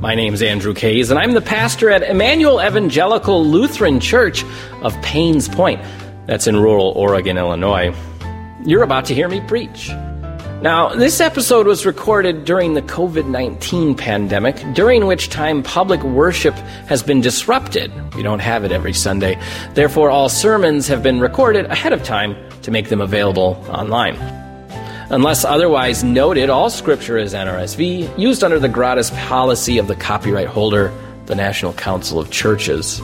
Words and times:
My 0.00 0.14
name's 0.14 0.40
Andrew 0.40 0.72
Kays, 0.72 1.10
and 1.10 1.20
I'm 1.20 1.32
the 1.32 1.42
pastor 1.42 1.90
at 1.90 2.02
Emmanuel 2.02 2.58
Evangelical 2.58 3.44
Lutheran 3.44 4.00
Church 4.00 4.44
of 4.80 4.94
Paynes 5.02 5.54
Point. 5.54 5.82
That's 6.26 6.46
in 6.46 6.56
rural 6.56 6.92
Oregon, 6.96 7.36
Illinois. 7.36 7.94
You're 8.64 8.82
about 8.82 9.04
to 9.06 9.14
hear 9.14 9.28
me 9.28 9.42
preach. 9.42 9.90
Now, 10.62 10.88
this 10.94 11.20
episode 11.20 11.66
was 11.66 11.84
recorded 11.84 12.46
during 12.46 12.72
the 12.72 12.80
COVID 12.80 13.26
19 13.26 13.94
pandemic, 13.94 14.56
during 14.72 15.04
which 15.04 15.28
time 15.28 15.62
public 15.62 16.02
worship 16.02 16.54
has 16.88 17.02
been 17.02 17.20
disrupted. 17.20 17.92
We 18.14 18.22
don't 18.22 18.38
have 18.38 18.64
it 18.64 18.72
every 18.72 18.94
Sunday. 18.94 19.38
Therefore, 19.74 20.08
all 20.08 20.30
sermons 20.30 20.88
have 20.88 21.02
been 21.02 21.20
recorded 21.20 21.66
ahead 21.66 21.92
of 21.92 22.02
time 22.02 22.36
to 22.62 22.70
make 22.70 22.88
them 22.88 23.02
available 23.02 23.62
online. 23.68 24.16
Unless 25.12 25.44
otherwise 25.44 26.04
noted, 26.04 26.50
all 26.50 26.70
scripture 26.70 27.18
is 27.18 27.34
NRSV, 27.34 28.16
used 28.16 28.44
under 28.44 28.60
the 28.60 28.68
gratis 28.68 29.10
policy 29.10 29.78
of 29.78 29.88
the 29.88 29.96
copyright 29.96 30.46
holder, 30.46 30.92
the 31.26 31.34
National 31.34 31.72
Council 31.72 32.20
of 32.20 32.30
Churches. 32.30 33.02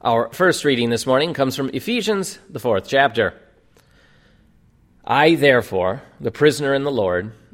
Our 0.00 0.30
first 0.32 0.64
reading 0.64 0.90
this 0.90 1.06
morning 1.06 1.32
comes 1.32 1.54
from 1.54 1.70
Ephesians, 1.72 2.40
the 2.50 2.58
fourth 2.58 2.88
chapter. 2.88 3.40
I, 5.04 5.36
therefore, 5.36 6.02
the 6.20 6.32
prisoner 6.32 6.74
in 6.74 6.82
the 6.82 6.90
Lord, 6.90 7.32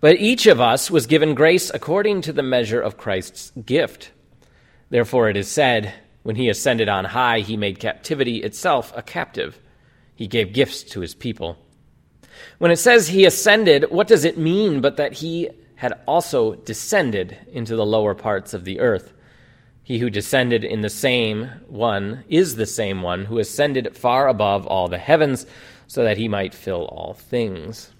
But 0.00 0.20
each 0.20 0.46
of 0.46 0.60
us 0.60 0.90
was 0.90 1.06
given 1.06 1.34
grace 1.34 1.70
according 1.74 2.20
to 2.22 2.32
the 2.32 2.42
measure 2.42 2.80
of 2.80 2.96
Christ's 2.96 3.50
gift. 3.66 4.12
Therefore, 4.90 5.28
it 5.28 5.36
is 5.36 5.48
said, 5.48 5.92
When 6.22 6.36
he 6.36 6.48
ascended 6.48 6.88
on 6.88 7.04
high, 7.04 7.40
he 7.40 7.56
made 7.56 7.80
captivity 7.80 8.36
itself 8.38 8.92
a 8.96 9.02
captive. 9.02 9.58
He 10.14 10.28
gave 10.28 10.52
gifts 10.52 10.84
to 10.84 11.00
his 11.00 11.14
people. 11.14 11.58
When 12.58 12.70
it 12.70 12.78
says 12.78 13.08
he 13.08 13.24
ascended, 13.24 13.90
what 13.90 14.06
does 14.06 14.24
it 14.24 14.38
mean 14.38 14.80
but 14.80 14.96
that 14.98 15.14
he 15.14 15.50
had 15.74 15.94
also 16.06 16.54
descended 16.54 17.36
into 17.52 17.74
the 17.74 17.86
lower 17.86 18.14
parts 18.14 18.54
of 18.54 18.64
the 18.64 18.78
earth? 18.78 19.12
He 19.82 19.98
who 19.98 20.10
descended 20.10 20.64
in 20.64 20.82
the 20.82 20.90
same 20.90 21.50
one 21.66 22.22
is 22.28 22.54
the 22.54 22.66
same 22.66 23.02
one 23.02 23.24
who 23.24 23.38
ascended 23.38 23.96
far 23.96 24.28
above 24.28 24.66
all 24.66 24.86
the 24.86 24.98
heavens 24.98 25.46
so 25.86 26.04
that 26.04 26.18
he 26.18 26.28
might 26.28 26.54
fill 26.54 26.84
all 26.84 27.14
things. 27.14 27.90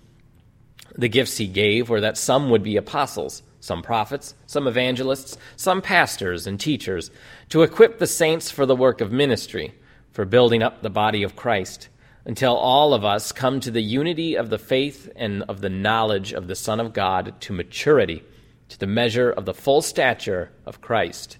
The 0.96 1.08
gifts 1.08 1.36
he 1.36 1.46
gave 1.46 1.88
were 1.88 2.00
that 2.00 2.16
some 2.16 2.50
would 2.50 2.62
be 2.62 2.76
apostles, 2.76 3.42
some 3.60 3.82
prophets, 3.82 4.34
some 4.46 4.66
evangelists, 4.66 5.36
some 5.56 5.82
pastors 5.82 6.46
and 6.46 6.58
teachers, 6.58 7.10
to 7.50 7.62
equip 7.62 7.98
the 7.98 8.06
saints 8.06 8.50
for 8.50 8.66
the 8.66 8.76
work 8.76 9.00
of 9.00 9.12
ministry, 9.12 9.74
for 10.12 10.24
building 10.24 10.62
up 10.62 10.82
the 10.82 10.90
body 10.90 11.22
of 11.22 11.36
Christ, 11.36 11.88
until 12.24 12.56
all 12.56 12.94
of 12.94 13.04
us 13.04 13.32
come 13.32 13.60
to 13.60 13.70
the 13.70 13.82
unity 13.82 14.34
of 14.34 14.50
the 14.50 14.58
faith 14.58 15.10
and 15.16 15.42
of 15.44 15.60
the 15.60 15.68
knowledge 15.68 16.32
of 16.32 16.46
the 16.46 16.56
Son 16.56 16.80
of 16.80 16.92
God 16.92 17.40
to 17.42 17.52
maturity, 17.52 18.22
to 18.68 18.78
the 18.78 18.86
measure 18.86 19.30
of 19.30 19.44
the 19.44 19.54
full 19.54 19.82
stature 19.82 20.50
of 20.66 20.80
Christ. 20.80 21.38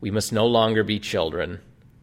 We 0.00 0.10
must 0.10 0.32
no 0.32 0.46
longer 0.46 0.84
be 0.84 0.98
children 0.98 1.60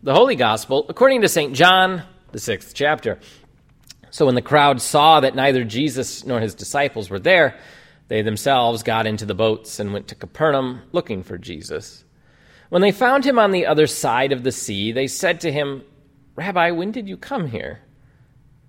The 0.00 0.14
Holy 0.14 0.36
Gospel, 0.36 0.86
according 0.88 1.22
to 1.22 1.28
St. 1.28 1.54
John, 1.54 2.04
the 2.30 2.38
sixth 2.38 2.72
chapter. 2.72 3.18
So 4.10 4.26
when 4.26 4.36
the 4.36 4.42
crowd 4.42 4.80
saw 4.80 5.18
that 5.18 5.34
neither 5.34 5.64
Jesus 5.64 6.24
nor 6.24 6.38
his 6.38 6.54
disciples 6.54 7.10
were 7.10 7.18
there, 7.18 7.58
they 8.06 8.22
themselves 8.22 8.84
got 8.84 9.08
into 9.08 9.26
the 9.26 9.34
boats 9.34 9.80
and 9.80 9.92
went 9.92 10.06
to 10.08 10.14
Capernaum 10.14 10.82
looking 10.92 11.24
for 11.24 11.36
Jesus. 11.36 12.04
When 12.68 12.80
they 12.80 12.92
found 12.92 13.26
him 13.26 13.40
on 13.40 13.50
the 13.50 13.66
other 13.66 13.88
side 13.88 14.30
of 14.30 14.44
the 14.44 14.52
sea, 14.52 14.92
they 14.92 15.08
said 15.08 15.40
to 15.40 15.50
him, 15.50 15.82
Rabbi, 16.36 16.70
when 16.70 16.92
did 16.92 17.08
you 17.08 17.16
come 17.16 17.48
here? 17.48 17.80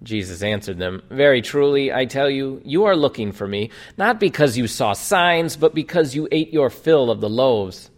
Jesus 0.01 0.41
answered 0.41 0.79
them, 0.79 1.03
Very 1.11 1.43
truly, 1.43 1.93
I 1.93 2.05
tell 2.05 2.31
you, 2.31 2.59
you 2.65 2.85
are 2.85 2.95
looking 2.95 3.33
for 3.33 3.47
me, 3.47 3.69
not 3.99 4.19
because 4.19 4.57
you 4.57 4.65
saw 4.65 4.93
signs, 4.93 5.57
but 5.57 5.75
because 5.75 6.15
you 6.15 6.27
ate 6.31 6.51
your 6.51 6.71
fill 6.71 7.11
of 7.11 7.21
the 7.21 7.29
loaves. 7.29 7.91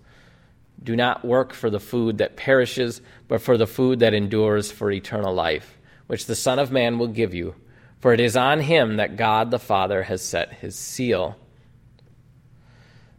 Do 0.83 0.95
not 0.95 1.23
work 1.23 1.53
for 1.53 1.69
the 1.69 1.79
food 1.79 2.17
that 2.17 2.37
perishes, 2.37 3.01
but 3.27 3.41
for 3.41 3.57
the 3.57 3.67
food 3.67 3.99
that 3.99 4.13
endures 4.13 4.71
for 4.71 4.91
eternal 4.91 5.33
life, 5.33 5.77
which 6.07 6.25
the 6.25 6.35
Son 6.35 6.59
of 6.59 6.71
Man 6.71 6.97
will 6.97 7.07
give 7.07 7.33
you. 7.33 7.55
For 7.99 8.13
it 8.13 8.19
is 8.19 8.35
on 8.35 8.61
him 8.61 8.97
that 8.97 9.15
God 9.15 9.51
the 9.51 9.59
Father 9.59 10.03
has 10.03 10.23
set 10.23 10.53
his 10.53 10.75
seal. 10.75 11.37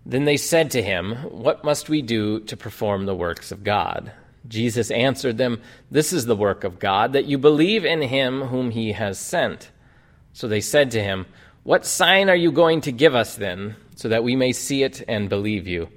Then 0.04 0.24
they 0.24 0.36
said 0.36 0.72
to 0.72 0.82
him, 0.82 1.14
What 1.30 1.62
must 1.62 1.88
we 1.88 2.02
do 2.02 2.40
to 2.40 2.56
perform 2.56 3.06
the 3.06 3.14
works 3.14 3.52
of 3.52 3.62
God? 3.62 4.10
Jesus 4.48 4.90
answered 4.90 5.38
them, 5.38 5.60
This 5.90 6.12
is 6.12 6.26
the 6.26 6.34
work 6.34 6.64
of 6.64 6.80
God, 6.80 7.12
that 7.12 7.26
you 7.26 7.38
believe 7.38 7.84
in 7.84 8.02
him 8.02 8.42
whom 8.42 8.72
he 8.72 8.90
has 8.90 9.20
sent. 9.20 9.70
So 10.32 10.48
they 10.48 10.60
said 10.60 10.90
to 10.92 11.02
him, 11.02 11.26
What 11.62 11.86
sign 11.86 12.28
are 12.28 12.36
you 12.36 12.50
going 12.50 12.80
to 12.82 12.92
give 12.92 13.14
us 13.14 13.36
then, 13.36 13.76
so 13.94 14.08
that 14.08 14.24
we 14.24 14.34
may 14.34 14.50
see 14.50 14.82
it 14.82 15.04
and 15.06 15.28
believe 15.28 15.68
you? 15.68 15.88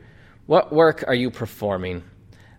What 0.46 0.72
work 0.72 1.04
are 1.08 1.16
you 1.16 1.32
performing? 1.32 2.04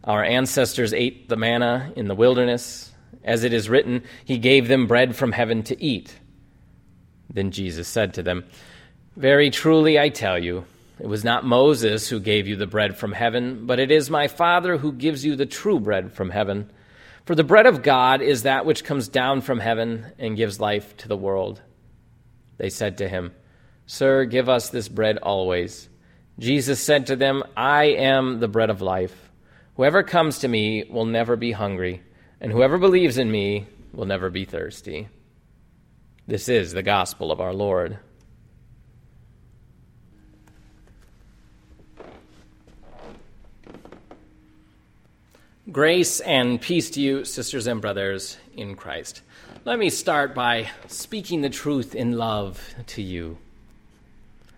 Our 0.02 0.24
ancestors 0.24 0.92
ate 0.92 1.28
the 1.28 1.36
manna 1.36 1.92
in 1.94 2.08
the 2.08 2.14
wilderness. 2.14 2.92
As 3.22 3.44
it 3.44 3.52
is 3.52 3.69
written, 3.69 4.02
He 4.24 4.38
gave 4.38 4.69
them 4.69 4.86
bread 4.86 5.14
from 5.14 5.32
heaven 5.32 5.62
to 5.64 5.82
eat. 5.82 6.19
Then 7.32 7.50
Jesus 7.50 7.86
said 7.86 8.14
to 8.14 8.22
them, 8.22 8.44
Very 9.16 9.50
truly 9.50 9.99
I 9.99 10.08
tell 10.08 10.38
you, 10.38 10.64
it 10.99 11.06
was 11.06 11.25
not 11.25 11.44
Moses 11.44 12.08
who 12.08 12.19
gave 12.19 12.49
you 12.49 12.56
the 12.56 12.66
bread 12.66 12.96
from 12.96 13.12
heaven, 13.12 13.66
but 13.66 13.78
it 13.78 13.90
is 13.90 14.11
my 14.11 14.28
Father 14.28 14.78
who 14.78 14.93
gives 14.93 15.25
you 15.25 15.37
the 15.37 15.46
true 15.46 15.78
bread 15.78 16.12
from 16.12 16.31
heaven. 16.31 16.70
For 17.25 17.34
the 17.34 17.44
bread 17.44 17.66
of 17.66 17.82
God 17.82 18.22
is 18.22 18.44
that 18.44 18.64
which 18.64 18.84
comes 18.84 19.08
down 19.08 19.43
from 19.43 19.58
heaven 19.58 20.06
and 20.19 20.37
gives 20.37 20.61
life 20.61 20.96
to 20.99 21.08
the 21.08 21.16
world. 21.16 21.61
They 22.56 22.70
said 22.70 22.99
to 22.99 23.08
him, 23.08 23.32
Sir, 23.87 24.25
give 24.25 24.49
us 24.49 24.70
this 24.70 24.88
bread 24.88 25.19
always. 25.19 25.88
Jesus 26.38 26.81
said 26.81 27.06
to 27.06 27.17
them, 27.17 27.43
I 27.56 27.85
am 27.85 28.41
the 28.41 28.49
bread 28.49 28.71
of 28.71 28.83
life. 28.83 29.31
Whoever 29.77 30.03
comes 30.03 30.38
to 30.41 30.49
me 30.49 30.85
will 30.91 31.06
never 31.06 31.37
be 31.37 31.53
hungry, 31.53 32.03
and 32.41 32.53
whoever 32.53 32.79
believes 32.79 33.19
in 33.19 33.31
me 33.31 33.67
will 33.93 34.06
never 34.06 34.31
be 34.31 34.44
thirsty. 34.44 35.09
This 36.27 36.49
is 36.49 36.73
the 36.73 36.83
gospel 36.83 37.33
of 37.33 37.41
our 37.41 37.55
Lord. 37.55 37.99
Grace 45.73 46.21
and 46.21 46.61
peace 46.61 46.91
to 46.91 47.00
you, 47.00 47.25
sisters 47.25 47.67
and 47.67 47.81
brothers 47.81 48.37
in 48.56 48.77
Christ. 48.77 49.23
Let 49.65 49.79
me 49.79 49.91
start 49.91 50.35
by 50.35 50.69
speaking 50.87 51.41
the 51.41 51.50
truth 51.50 51.94
in 51.94 52.12
love 52.12 52.62
to 52.88 53.03
you. 53.03 53.38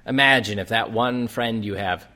Imagine 0.08 0.58
if 0.58 0.68
that 0.68 0.90
one 0.90 1.28
friend 1.28 1.64
you 1.64 1.74
have, 1.74 2.06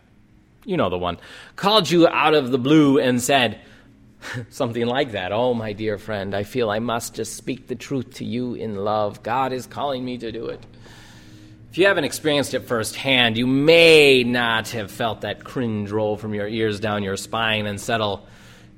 you 0.65 0.77
know 0.77 0.89
the 0.89 0.99
one, 0.99 1.19
called 1.57 1.91
you 1.91 2.09
out 2.09 2.35
of 2.35 2.51
the 2.51 2.59
blue 2.59 2.99
and 2.99 3.21
said 3.21 3.61
something 4.51 4.87
like 4.87 5.13
that. 5.13 5.33
Oh, 5.33 5.55
my 5.55 5.73
dear 5.73 5.99
friend, 5.99 6.35
I 6.35 6.43
feel 6.45 6.71
I 6.71 6.79
must 6.79 7.15
just 7.15 7.37
speak 7.37 7.69
the 7.69 7.75
truth 7.75 8.15
to 8.15 8.25
you 8.25 8.55
in 8.55 8.77
love. 8.77 9.23
God 9.23 9.53
is 9.53 9.67
calling 9.67 10.05
me 10.05 10.19
to 10.19 10.33
do 10.33 10.47
it. 10.47 10.65
If 11.71 11.79
you 11.79 11.87
haven't 11.87 12.05
experienced 12.05 12.53
it 12.55 12.61
firsthand, 12.61 13.39
you 13.39 13.47
may 13.47 14.25
not 14.25 14.69
have 14.71 14.91
felt 14.91 15.23
that 15.23 15.45
cringe 15.45 15.91
roll 15.91 16.17
from 16.17 16.35
your 16.35 16.47
ears 16.47 16.81
down 16.81 17.03
your 17.03 17.17
spine 17.17 17.67
and 17.67 17.81
settle 17.81 18.27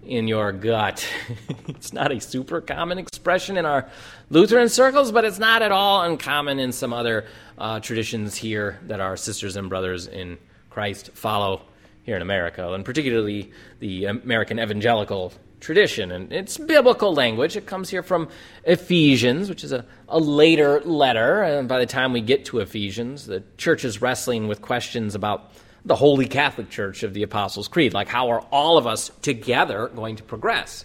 in 0.07 0.29
your 0.29 0.53
gut. 0.53 1.07
it's 1.69 1.93
not 1.93 2.13
a 2.13 2.21
super 2.21 2.61
common 2.61 2.99
expression 2.99 3.57
in 3.57 3.67
our 3.67 3.89
Lutheran 4.31 4.69
circles, 4.69 5.13
but 5.13 5.25
it's 5.25 5.39
not 5.39 5.63
at 5.63 5.73
all 5.73 6.03
uncommon 6.03 6.59
in 6.59 6.73
some 6.73 6.93
other 6.93 7.27
uh, 7.59 7.81
traditions 7.81 8.35
here 8.35 8.79
that 8.87 9.01
our 9.01 9.17
sisters 9.17 9.57
and 9.57 9.69
brothers 9.69 10.07
in 10.07 10.39
Christ 10.71 11.11
follow 11.15 11.63
here 12.03 12.17
in 12.17 12.23
America, 12.23 12.73
and 12.73 12.85
particularly 12.85 13.53
the 13.81 14.05
American 14.07 14.59
evangelical 14.59 15.33
tradition. 15.61 16.13
And 16.13 16.33
it's 16.33 16.59
biblical 16.59 17.15
language. 17.15 17.57
It 17.57 17.67
comes 17.67 17.89
here 17.89 18.03
from 18.03 18.29
Ephesians, 18.65 19.49
which 19.49 19.65
is 19.65 19.73
a, 19.73 19.85
a 20.09 20.19
later 20.19 20.81
letter. 20.81 21.43
And 21.43 21.67
by 21.67 21.79
the 21.79 21.87
time 21.87 22.13
we 22.13 22.21
get 22.21 22.45
to 22.47 22.59
Ephesians, 22.59 23.27
the 23.27 23.43
church 23.57 23.85
is 23.85 24.03
wrestling 24.03 24.47
with 24.47 24.61
questions 24.61 25.15
about 25.15 25.53
the 25.85 25.95
Holy 25.95 26.27
Catholic 26.27 26.71
Church 26.71 27.03
of 27.03 27.15
the 27.15 27.23
Apostles' 27.23 27.69
Creed. 27.69 27.93
Like, 27.93 28.09
how 28.09 28.31
are 28.31 28.41
all 28.51 28.79
of 28.79 28.87
us 28.87 29.11
together 29.23 29.89
going 29.89 30.17
to 30.17 30.23
progress? 30.23 30.85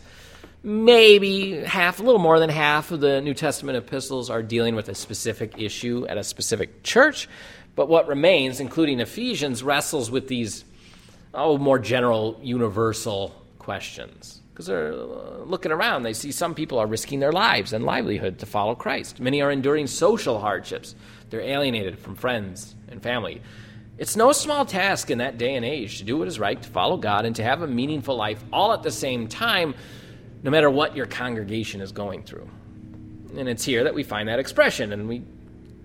Maybe 0.61 1.53
half, 1.53 1.99
a 1.99 2.03
little 2.03 2.19
more 2.19 2.39
than 2.39 2.49
half 2.49 2.91
of 2.91 2.99
the 2.99 3.21
New 3.21 3.33
Testament 3.33 3.77
epistles 3.77 4.29
are 4.29 4.43
dealing 4.43 4.75
with 4.75 4.89
a 4.89 4.95
specific 4.95 5.53
issue 5.57 6.05
at 6.09 6.17
a 6.17 6.23
specific 6.23 6.83
church. 6.83 7.29
But 7.75 7.87
what 7.87 8.07
remains, 8.07 8.59
including 8.59 8.99
Ephesians, 8.99 9.63
wrestles 9.63 10.11
with 10.11 10.27
these 10.27 10.65
oh, 11.33 11.57
more 11.57 11.79
general, 11.79 12.39
universal 12.43 13.33
questions. 13.57 14.41
Because 14.51 14.65
they're 14.65 14.91
uh, 14.91 15.43
looking 15.45 15.71
around, 15.71 16.03
they 16.03 16.13
see 16.13 16.33
some 16.33 16.53
people 16.53 16.79
are 16.79 16.87
risking 16.87 17.21
their 17.21 17.31
lives 17.31 17.71
and 17.71 17.85
livelihood 17.85 18.39
to 18.39 18.45
follow 18.45 18.75
Christ. 18.75 19.21
Many 19.21 19.41
are 19.41 19.51
enduring 19.51 19.87
social 19.87 20.39
hardships. 20.39 20.95
They're 21.29 21.39
alienated 21.39 21.99
from 21.99 22.15
friends 22.15 22.75
and 22.89 23.01
family. 23.01 23.41
It's 23.99 24.15
no 24.15 24.31
small 24.31 24.65
task 24.65 25.11
in 25.11 25.17
that 25.17 25.37
day 25.37 25.55
and 25.55 25.65
age 25.65 25.97
to 25.97 26.05
do 26.05 26.17
what 26.17 26.29
is 26.29 26.39
right, 26.39 26.59
to 26.61 26.69
follow 26.69 26.95
God, 26.95 27.25
and 27.25 27.35
to 27.35 27.43
have 27.43 27.61
a 27.61 27.67
meaningful 27.67 28.15
life 28.15 28.41
all 28.53 28.71
at 28.71 28.81
the 28.81 28.91
same 28.91 29.27
time, 29.27 29.75
no 30.41 30.49
matter 30.49 30.69
what 30.69 30.95
your 30.95 31.05
congregation 31.05 31.81
is 31.81 31.91
going 31.91 32.23
through. 32.23 32.49
And 33.35 33.49
it's 33.49 33.65
here 33.65 33.83
that 33.83 33.93
we 33.93 34.03
find 34.03 34.29
that 34.29 34.39
expression, 34.39 34.93
and 34.93 35.09
we 35.09 35.23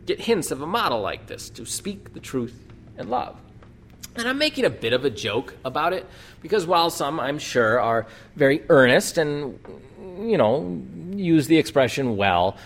get 0.07 0.21
hints 0.21 0.53
of 0.53 0.63
a 0.63 0.67
model 0.67 1.01
like 1.01 1.27
this 1.27 1.51
to 1.51 1.67
speak 1.67 2.13
the 2.15 2.21
truth 2.21 2.57
and 2.97 3.11
love. 3.11 3.37
And 4.15 4.29
I'm 4.29 4.39
making 4.39 4.65
a 4.65 4.71
bit 4.71 4.93
of 4.93 5.05
a 5.05 5.11
joke 5.11 5.57
about 5.65 5.93
it 5.93 6.07
because 6.41 6.69
while 6.69 6.91
some, 6.91 7.19
I'm 7.19 7.41
sure, 7.41 7.81
are 7.81 8.07
very 8.37 8.63
earnest 8.69 9.19
and, 9.19 9.59
you 10.21 10.39
know, 10.39 10.81
use 11.17 11.49
the 11.49 11.59
expression 11.59 12.17
well, 12.17 12.57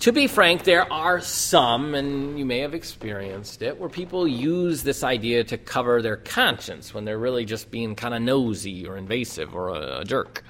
to 0.00 0.12
be 0.12 0.26
frank, 0.26 0.64
there 0.64 0.90
are 0.92 1.20
some, 1.20 1.94
and 1.94 2.38
you 2.38 2.44
may 2.44 2.58
have 2.60 2.74
experienced 2.74 3.62
it, 3.62 3.78
where 3.78 3.88
people 3.88 4.28
use 4.28 4.82
this 4.82 5.02
idea 5.02 5.42
to 5.44 5.56
cover 5.56 6.02
their 6.02 6.18
conscience 6.18 6.92
when 6.92 7.04
they're 7.04 7.18
really 7.18 7.44
just 7.44 7.70
being 7.70 7.94
kind 7.94 8.14
of 8.14 8.20
nosy 8.20 8.86
or 8.86 8.96
invasive 8.96 9.54
or 9.54 9.70
a, 9.70 10.00
a, 10.00 10.04
jerk. 10.04 10.44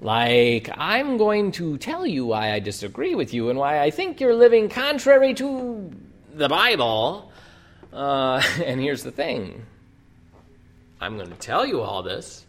Like, 0.00 0.70
I'm 0.76 1.18
going 1.18 1.52
to 1.52 1.78
tell 1.78 2.04
you 2.04 2.26
why 2.26 2.52
I 2.52 2.58
disagree 2.58 3.14
with 3.14 3.32
you 3.32 3.48
and 3.48 3.58
why 3.58 3.80
I 3.80 3.90
think 3.90 4.20
you're 4.20 4.34
living 4.34 4.68
contrary 4.68 5.34
to 5.34 5.90
the 6.34 6.48
Bible. 6.48 7.30
Uh, 7.92 8.42
and 8.64 8.80
here's 8.80 9.04
the 9.04 9.12
thing 9.12 9.64
I'm 11.00 11.16
going 11.16 11.30
to 11.30 11.36
tell 11.36 11.64
you 11.64 11.80
all 11.80 12.02
this 12.02 12.44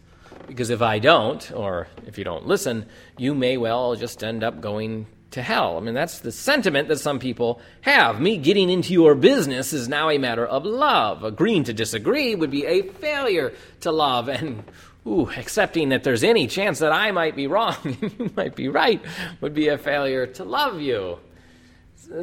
because 0.47 0.71
if 0.71 0.81
I 0.81 0.97
don't, 0.97 1.51
or 1.51 1.87
if 2.07 2.17
you 2.17 2.23
don't 2.23 2.47
listen, 2.47 2.87
you 3.17 3.35
may 3.35 3.57
well 3.57 3.95
just 3.95 4.23
end 4.23 4.43
up 4.43 4.59
going 4.59 5.05
to 5.31 5.41
hell. 5.41 5.77
I 5.77 5.81
mean, 5.81 5.93
that's 5.93 6.19
the 6.19 6.31
sentiment 6.31 6.87
that 6.87 6.99
some 6.99 7.19
people 7.19 7.61
have. 7.81 8.19
Me 8.19 8.37
getting 8.37 8.69
into 8.69 8.93
your 8.93 9.15
business 9.15 9.73
is 9.73 9.87
now 9.87 10.09
a 10.09 10.17
matter 10.17 10.45
of 10.45 10.65
love. 10.65 11.23
Agreeing 11.23 11.63
to 11.65 11.73
disagree 11.73 12.35
would 12.35 12.51
be 12.51 12.65
a 12.65 12.81
failure 12.81 13.53
to 13.81 13.91
love. 13.91 14.29
And 14.39 14.63
ooh, 15.05 15.29
accepting 15.29 15.89
that 15.89 16.03
there's 16.03 16.23
any 16.23 16.47
chance 16.47 16.79
that 16.79 16.91
I 16.91 17.11
might 17.11 17.35
be 17.35 17.47
wrong 17.47 17.75
and 17.83 18.13
you 18.19 18.31
might 18.35 18.55
be 18.55 18.69
right 18.69 19.01
would 19.41 19.53
be 19.53 19.67
a 19.67 19.77
failure 19.77 20.27
to 20.27 20.43
love 20.43 20.79
you. 20.79 21.19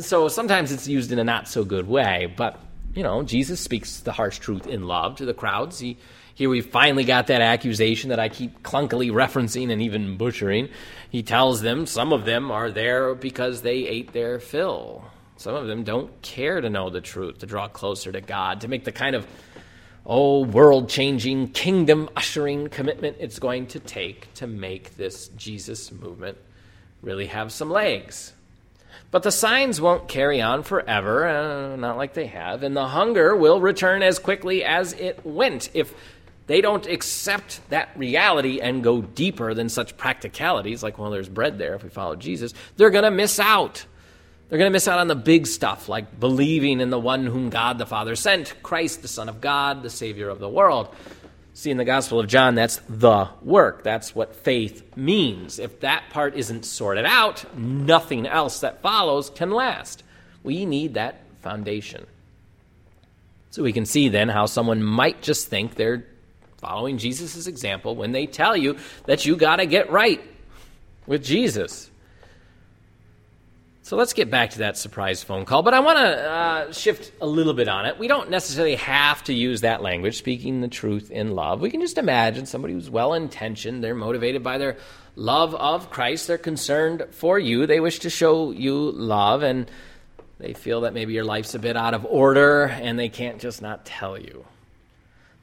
So 0.00 0.28
sometimes 0.28 0.72
it's 0.72 0.88
used 0.88 1.12
in 1.12 1.18
a 1.18 1.24
not 1.24 1.48
so 1.48 1.64
good 1.64 1.86
way, 1.86 2.32
but 2.36 2.60
you 2.94 3.02
know, 3.02 3.22
Jesus 3.22 3.60
speaks 3.60 4.00
the 4.00 4.12
harsh 4.12 4.38
truth 4.38 4.66
in 4.66 4.86
love 4.86 5.16
to 5.16 5.26
the 5.26 5.34
crowds. 5.34 5.78
He 5.78 5.98
here 6.36 6.50
we 6.50 6.60
finally 6.60 7.04
got 7.04 7.28
that 7.28 7.40
accusation 7.40 8.10
that 8.10 8.20
I 8.20 8.28
keep 8.28 8.62
clunkily 8.62 9.10
referencing 9.10 9.72
and 9.72 9.80
even 9.80 10.18
butchering. 10.18 10.68
He 11.08 11.22
tells 11.22 11.62
them 11.62 11.86
some 11.86 12.12
of 12.12 12.26
them 12.26 12.50
are 12.50 12.70
there 12.70 13.14
because 13.14 13.62
they 13.62 13.86
ate 13.86 14.12
their 14.12 14.38
fill. 14.38 15.02
Some 15.38 15.54
of 15.54 15.66
them 15.66 15.82
don't 15.82 16.20
care 16.20 16.60
to 16.60 16.68
know 16.68 16.90
the 16.90 17.00
truth, 17.00 17.38
to 17.38 17.46
draw 17.46 17.68
closer 17.68 18.12
to 18.12 18.20
God, 18.20 18.60
to 18.60 18.68
make 18.68 18.84
the 18.84 18.92
kind 18.92 19.16
of 19.16 19.26
oh, 20.04 20.44
world 20.44 20.90
changing, 20.90 21.48
kingdom 21.48 22.10
ushering 22.14 22.68
commitment 22.68 23.16
it's 23.18 23.38
going 23.38 23.68
to 23.68 23.80
take 23.80 24.32
to 24.34 24.46
make 24.46 24.94
this 24.96 25.28
Jesus 25.28 25.90
movement 25.90 26.36
really 27.00 27.26
have 27.28 27.50
some 27.50 27.70
legs. 27.70 28.34
But 29.10 29.22
the 29.22 29.32
signs 29.32 29.80
won't 29.80 30.08
carry 30.08 30.42
on 30.42 30.62
forever, 30.64 31.26
uh, 31.26 31.76
not 31.76 31.96
like 31.96 32.12
they 32.12 32.26
have, 32.26 32.62
and 32.62 32.76
the 32.76 32.88
hunger 32.88 33.34
will 33.34 33.60
return 33.60 34.02
as 34.02 34.18
quickly 34.18 34.64
as 34.64 34.92
it 34.94 35.24
went 35.24 35.70
if 35.74 35.94
they 36.46 36.60
don't 36.60 36.86
accept 36.86 37.60
that 37.70 37.90
reality 37.96 38.60
and 38.60 38.84
go 38.84 39.02
deeper 39.02 39.52
than 39.54 39.68
such 39.68 39.96
practicalities, 39.96 40.82
like, 40.82 40.98
well, 40.98 41.10
there's 41.10 41.28
bread 41.28 41.58
there 41.58 41.74
if 41.74 41.82
we 41.82 41.88
follow 41.88 42.16
Jesus, 42.16 42.54
they're 42.76 42.90
going 42.90 43.04
to 43.04 43.10
miss 43.10 43.40
out. 43.40 43.84
They're 44.48 44.58
going 44.58 44.70
to 44.70 44.72
miss 44.72 44.86
out 44.86 45.00
on 45.00 45.08
the 45.08 45.16
big 45.16 45.48
stuff, 45.48 45.88
like 45.88 46.20
believing 46.20 46.80
in 46.80 46.90
the 46.90 47.00
one 47.00 47.26
whom 47.26 47.50
God 47.50 47.78
the 47.78 47.86
Father 47.86 48.14
sent, 48.14 48.54
Christ, 48.62 49.02
the 49.02 49.08
Son 49.08 49.28
of 49.28 49.40
God, 49.40 49.82
the 49.82 49.90
Savior 49.90 50.28
of 50.28 50.38
the 50.38 50.48
world. 50.48 50.94
See, 51.54 51.70
in 51.70 51.78
the 51.78 51.84
Gospel 51.84 52.20
of 52.20 52.28
John, 52.28 52.54
that's 52.54 52.80
the 52.88 53.28
work. 53.42 53.82
That's 53.82 54.14
what 54.14 54.36
faith 54.36 54.96
means. 54.96 55.58
If 55.58 55.80
that 55.80 56.04
part 56.10 56.36
isn't 56.36 56.64
sorted 56.64 57.06
out, 57.06 57.58
nothing 57.58 58.26
else 58.26 58.60
that 58.60 58.82
follows 58.82 59.30
can 59.30 59.50
last. 59.50 60.04
We 60.44 60.64
need 60.64 60.94
that 60.94 61.22
foundation. 61.40 62.06
So 63.50 63.62
we 63.62 63.72
can 63.72 63.86
see 63.86 64.10
then 64.10 64.28
how 64.28 64.46
someone 64.46 64.82
might 64.82 65.22
just 65.22 65.48
think 65.48 65.74
they're 65.74 66.04
following 66.58 66.98
Jesus' 66.98 67.46
example 67.46 67.96
when 67.96 68.12
they 68.12 68.26
tell 68.26 68.56
you 68.56 68.76
that 69.04 69.26
you 69.26 69.36
got 69.36 69.56
to 69.56 69.66
get 69.66 69.90
right 69.90 70.22
with 71.06 71.24
Jesus. 71.24 71.90
So 73.86 73.96
let's 73.96 74.14
get 74.14 74.32
back 74.32 74.50
to 74.50 74.58
that 74.58 74.76
surprise 74.76 75.22
phone 75.22 75.44
call, 75.44 75.62
but 75.62 75.72
I 75.72 75.78
want 75.78 75.98
to 75.98 76.28
uh, 76.28 76.72
shift 76.72 77.12
a 77.20 77.26
little 77.26 77.54
bit 77.54 77.68
on 77.68 77.86
it. 77.86 78.00
We 78.00 78.08
don't 78.08 78.30
necessarily 78.30 78.74
have 78.74 79.22
to 79.24 79.32
use 79.32 79.60
that 79.60 79.80
language, 79.80 80.18
speaking 80.18 80.60
the 80.60 80.66
truth 80.66 81.12
in 81.12 81.36
love. 81.36 81.60
We 81.60 81.70
can 81.70 81.80
just 81.80 81.96
imagine 81.96 82.46
somebody 82.46 82.74
who's 82.74 82.90
well 82.90 83.14
intentioned, 83.14 83.84
they're 83.84 83.94
motivated 83.94 84.42
by 84.42 84.58
their 84.58 84.76
love 85.14 85.54
of 85.54 85.90
Christ, 85.90 86.26
they're 86.26 86.36
concerned 86.36 87.06
for 87.12 87.38
you, 87.38 87.64
they 87.64 87.78
wish 87.78 88.00
to 88.00 88.10
show 88.10 88.50
you 88.50 88.90
love, 88.90 89.44
and 89.44 89.70
they 90.38 90.52
feel 90.52 90.80
that 90.80 90.92
maybe 90.92 91.12
your 91.12 91.24
life's 91.24 91.54
a 91.54 91.60
bit 91.60 91.76
out 91.76 91.94
of 91.94 92.04
order, 92.06 92.64
and 92.64 92.98
they 92.98 93.08
can't 93.08 93.40
just 93.40 93.62
not 93.62 93.86
tell 93.86 94.18
you. 94.18 94.44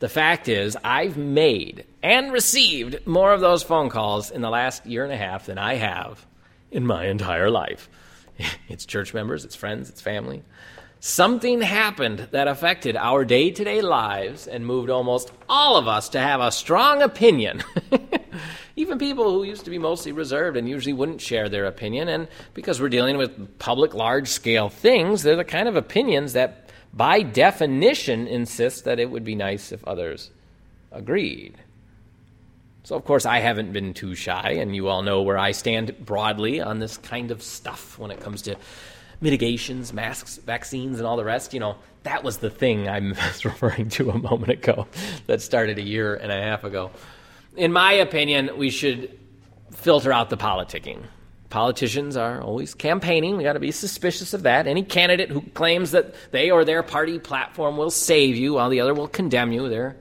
The 0.04 0.10
fact 0.10 0.50
is, 0.50 0.76
I've 0.84 1.16
made 1.16 1.86
and 2.02 2.34
received 2.34 3.08
more 3.08 3.32
of 3.32 3.40
those 3.40 3.64
phone 3.64 3.88
calls 3.88 4.32
in 4.32 4.42
the 4.42 4.50
last 4.50 4.86
year 4.86 5.06
and 5.06 5.14
a 5.14 5.16
half 5.16 5.46
than 5.46 5.58
I 5.58 5.76
have 5.76 6.26
in 6.72 6.86
my 6.86 7.06
entire 7.06 7.50
life. 7.50 7.90
It's 8.68 8.86
church 8.86 9.14
members, 9.14 9.46
it's 9.46 9.56
friends, 9.56 9.88
it's 9.90 10.02
family. 10.02 10.44
Something 11.00 11.62
happened 11.62 12.28
that 12.32 12.50
affected 12.50 12.98
our 12.98 13.24
day 13.24 13.52
to 13.52 13.64
day 13.64 13.82
lives 13.82 14.46
and 14.46 14.68
moved 14.68 14.90
almost 14.90 15.32
all 15.48 15.78
of 15.78 15.88
us 15.88 16.10
to 16.10 16.20
have 16.20 16.42
a 16.42 16.52
strong 16.52 17.02
opinion. 17.02 17.64
Even 18.76 18.98
people 19.00 19.32
who 19.32 19.44
used 19.44 19.64
to 19.64 19.72
be 19.72 19.78
mostly 19.78 20.12
reserved 20.12 20.58
and 20.58 20.68
usually 20.68 20.92
wouldn't 20.92 21.22
share 21.22 21.48
their 21.48 21.66
opinion. 21.66 22.10
And 22.10 22.28
because 22.54 22.82
we're 22.82 22.90
dealing 22.90 23.16
with 23.16 23.58
public, 23.58 23.94
large 23.94 24.28
scale 24.28 24.68
things, 24.68 25.24
they're 25.24 25.38
the 25.38 25.46
kind 25.46 25.70
of 25.70 25.78
opinions 25.78 26.34
that 26.34 26.64
by 26.94 27.22
definition, 27.24 28.28
insists 28.28 28.82
that 28.82 29.00
it 29.00 29.10
would 29.10 29.24
be 29.24 29.36
nice 29.36 29.72
if 29.72 29.84
others 29.86 30.30
agreed. 30.92 31.56
So, 32.84 32.96
of 32.96 33.06
course, 33.06 33.26
I 33.26 33.40
haven't 33.40 33.74
been 33.74 33.94
too 33.94 34.14
shy, 34.14 34.52
and 34.52 34.76
you 34.76 34.90
all 34.90 35.02
know 35.02 35.22
where 35.22 35.38
I 35.38 35.52
stand 35.52 36.06
broadly 36.06 36.62
on 36.62 36.80
this 36.80 36.98
kind 36.98 37.32
of 37.32 37.42
stuff 37.42 37.98
when 37.98 38.12
it 38.12 38.20
comes 38.20 38.42
to 38.44 38.58
mitigations, 39.22 39.94
masks, 39.94 40.38
vaccines, 40.38 41.00
and 41.00 41.08
all 41.08 41.18
the 41.18 41.24
rest. 41.24 41.54
You 41.54 41.62
know, 41.62 41.78
that 42.04 42.24
was 42.24 42.40
the 42.40 42.50
thing 42.50 42.88
I 42.88 43.00
was 43.28 43.46
referring 43.46 43.90
to 43.90 44.12
a 44.12 44.18
moment 44.18 44.52
ago 44.52 44.88
that 45.28 45.42
started 45.42 45.80
a 45.80 45.84
year 45.84 46.14
and 46.14 46.32
a 46.32 46.42
half 46.42 46.64
ago. 46.64 46.92
In 47.56 47.72
my 47.72 47.94
opinion, 47.94 48.58
we 48.58 48.70
should 48.70 49.18
filter 49.72 50.12
out 50.12 50.30
the 50.30 50.38
politicking 50.38 51.04
politicians 51.54 52.18
are 52.18 52.42
always 52.42 52.74
campaigning. 52.74 53.38
We 53.38 53.44
got 53.44 53.54
to 53.54 53.60
be 53.60 53.72
suspicious 53.72 54.34
of 54.34 54.42
that. 54.42 54.66
Any 54.66 54.82
candidate 54.82 55.30
who 55.30 55.42
claims 55.54 55.92
that 55.92 56.16
they 56.32 56.50
or 56.50 56.66
their 56.66 56.82
party 56.82 57.20
platform 57.20 57.78
will 57.78 57.92
save 57.92 58.36
you 58.36 58.56
while 58.56 58.72
the 58.72 58.82
other 58.82 58.96
will 58.96 59.08
condemn 59.08 59.52
you, 59.52 59.70
they're 59.70 59.96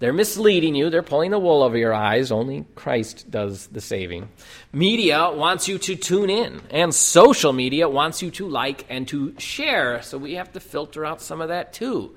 They're 0.00 0.12
misleading 0.12 0.74
you. 0.74 0.90
They're 0.90 1.04
pulling 1.04 1.30
the 1.30 1.38
wool 1.38 1.62
over 1.62 1.78
your 1.78 1.94
eyes. 1.94 2.32
Only 2.32 2.64
Christ 2.74 3.30
does 3.30 3.68
the 3.68 3.80
saving. 3.80 4.28
Media 4.72 5.30
wants 5.30 5.68
you 5.68 5.78
to 5.78 5.94
tune 5.94 6.30
in, 6.30 6.60
and 6.70 6.92
social 6.92 7.52
media 7.52 7.88
wants 7.88 8.20
you 8.20 8.32
to 8.32 8.48
like 8.48 8.84
and 8.88 9.06
to 9.08 9.38
share. 9.38 10.02
So 10.02 10.18
we 10.18 10.34
have 10.34 10.52
to 10.52 10.60
filter 10.60 11.04
out 11.04 11.22
some 11.22 11.40
of 11.40 11.48
that 11.48 11.72
too. 11.72 12.16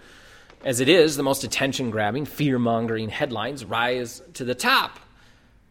As 0.65 0.79
it 0.79 0.89
is, 0.89 1.17
the 1.17 1.23
most 1.23 1.43
attention 1.43 1.91
grabbing, 1.91 2.25
fear 2.25 2.57
mongering 2.57 3.09
headlines 3.09 3.63
rise 3.63 4.21
to 4.33 4.43
the 4.43 4.55
top. 4.55 4.99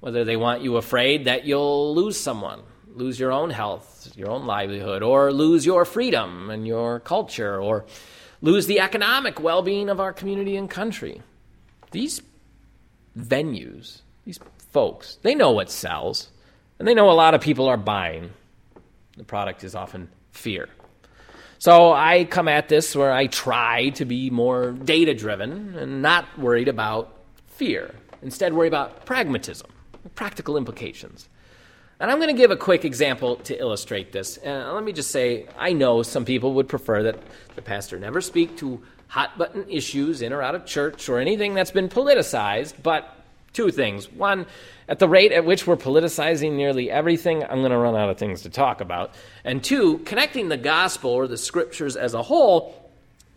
Whether 0.01 0.25
they 0.25 0.37
want 0.37 0.63
you 0.63 0.77
afraid 0.77 1.27
that 1.27 1.45
you'll 1.45 1.95
lose 1.95 2.19
someone, 2.19 2.63
lose 3.01 3.19
your 3.19 3.33
own 3.33 3.51
health, 3.51 4.13
your 4.15 4.31
own 4.31 4.47
livelihood, 4.47 5.03
or 5.03 5.33
lose 5.33 5.67
your 5.67 5.85
freedom 5.85 6.51
and 6.51 6.67
your 6.67 7.01
culture, 7.01 7.61
or 7.61 7.87
lose 8.43 8.67
the 8.67 8.81
economic 8.81 9.41
well 9.41 9.63
being 9.63 9.89
of 9.89 9.99
our 9.99 10.13
community 10.13 10.57
and 10.57 10.71
country. 10.71 11.23
These 11.91 12.23
venues, 13.19 14.03
these 14.25 14.39
folks, 14.71 15.19
they 15.23 15.35
know 15.35 15.51
what 15.51 15.71
sells, 15.71 16.31
and 16.79 16.87
they 16.87 16.95
know 16.95 17.11
a 17.11 17.13
lot 17.13 17.35
of 17.35 17.41
people 17.41 17.67
are 17.67 17.77
buying. 17.77 18.31
The 19.17 19.25
product 19.25 19.65
is 19.65 19.75
often 19.75 20.11
fear. 20.31 20.69
So 21.59 21.93
I 21.93 22.25
come 22.25 22.49
at 22.49 22.69
this 22.69 22.97
where 22.97 23.13
I 23.13 23.27
try 23.27 23.91
to 23.91 24.05
be 24.05 24.31
more 24.31 24.73
data 24.73 25.15
driven 25.15 25.75
and 25.77 26.01
not 26.01 26.39
worried 26.39 26.69
about 26.69 27.19
fear. 27.49 27.95
Instead, 28.23 28.55
worry 28.55 28.69
about 28.69 29.05
pragmatism, 29.05 29.69
practical 30.15 30.57
implications. 30.57 31.29
And 32.01 32.11
I'm 32.11 32.17
going 32.19 32.35
to 32.35 32.41
give 32.41 32.51
a 32.51 32.57
quick 32.57 32.87
example 32.87 33.37
to 33.37 33.59
illustrate 33.59 34.11
this. 34.11 34.39
Uh, 34.39 34.73
let 34.73 34.83
me 34.83 34.93
just 34.93 35.11
say, 35.11 35.47
I 35.59 35.75
know 35.75 36.03
some 36.03 36.25
people 36.25 36.55
would 36.55 36.67
prefer 36.67 37.03
that 37.03 37.19
the 37.57 37.63
pastor 37.63 37.99
never 37.99 38.23
speak 38.23 38.57
to 38.59 38.81
hot 39.09 39.37
button 39.37 39.69
issues 39.69 40.23
in 40.23 40.33
or 40.33 40.41
out 40.41 40.55
of 40.55 40.65
church 40.65 41.11
or 41.11 41.19
anything 41.19 41.53
that's 41.53 41.73
been 41.73 41.91
politicized, 41.91 42.75
but 42.83 43.15
two 43.53 43.71
things. 43.71 44.11
One, 44.11 44.47
at 44.89 44.99
the 44.99 45.09
rate 45.09 45.33
at 45.33 45.45
which 45.45 45.67
we're 45.67 45.77
politicizing 45.77 46.53
nearly 46.53 46.91
everything, 46.91 47.45
I'm 47.45 47.59
going 47.59 47.71
to 47.71 47.77
run 47.77 47.97
out 47.97 48.09
of 48.09 48.17
things 48.17 48.43
to 48.43 48.51
talk 48.51 48.81
about. 48.81 49.15
And 49.45 49.63
two, 49.63 49.99
connecting 49.99 50.49
the 50.49 50.57
gospel 50.57 51.11
or 51.11 51.27
the 51.27 51.37
scriptures 51.37 51.97
as 51.97 52.15
a 52.15 52.23
whole 52.23 52.91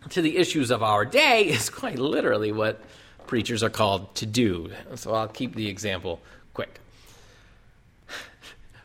to 0.08 0.22
the 0.22 0.38
issues 0.38 0.70
of 0.70 0.82
our 0.82 1.04
day 1.04 1.44
is 1.48 1.68
quite 1.68 1.98
literally 1.98 2.50
what 2.50 2.80
preachers 3.26 3.62
are 3.62 3.70
called 3.70 4.14
to 4.14 4.26
do. 4.26 4.70
So 4.94 5.12
I'll 5.12 5.28
keep 5.28 5.54
the 5.54 5.68
example 5.68 6.22
quick. 6.54 6.80